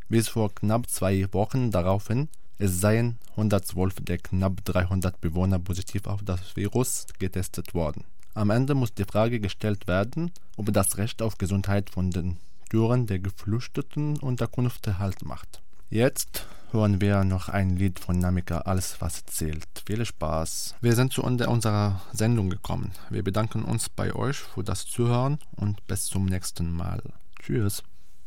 wies 0.09 0.27
vor 0.27 0.53
knapp 0.53 0.90
zwei 0.90 1.33
Wochen 1.33 1.71
darauf 1.71 2.09
hin, 2.09 2.29
es 2.59 2.81
seien 2.81 3.19
112 3.37 4.01
der 4.01 4.19
knapp 4.19 4.64
300 4.64 5.21
Bewohner 5.21 5.61
positiv 5.61 6.09
auf 6.09 6.25
das 6.25 6.57
Virus 6.57 7.07
getestet 7.21 7.73
worden. 7.73 8.03
Am 8.37 8.51
Ende 8.51 8.75
muss 8.75 8.92
die 8.92 9.05
Frage 9.05 9.40
gestellt 9.40 9.87
werden, 9.87 10.31
ob 10.59 10.70
das 10.70 10.99
Recht 10.99 11.22
auf 11.22 11.38
Gesundheit 11.38 11.88
von 11.88 12.11
den 12.11 12.37
Türen 12.68 13.07
der 13.07 13.18
geflüchteten 13.18 14.18
Unterkünfte 14.18 14.99
Halt 14.99 15.25
macht. 15.25 15.62
Jetzt 15.88 16.46
hören 16.70 17.01
wir 17.01 17.25
noch 17.25 17.49
ein 17.49 17.77
Lied 17.77 17.99
von 17.99 18.18
Namika, 18.18 18.59
Alles 18.59 19.01
was 19.01 19.25
zählt. 19.25 19.66
Viel 19.87 20.05
Spaß. 20.05 20.75
Wir 20.83 20.94
sind 20.94 21.14
zu 21.14 21.22
Ende 21.22 21.49
unserer 21.49 22.03
Sendung 22.12 22.51
gekommen. 22.51 22.92
Wir 23.09 23.25
bedanken 23.25 23.64
uns 23.64 23.88
bei 23.88 24.14
euch 24.14 24.37
für 24.37 24.62
das 24.62 24.85
Zuhören 24.85 25.38
und 25.53 25.87
bis 25.87 26.05
zum 26.05 26.27
nächsten 26.27 26.70
Mal. 26.70 27.01
Tschüss. 27.40 27.83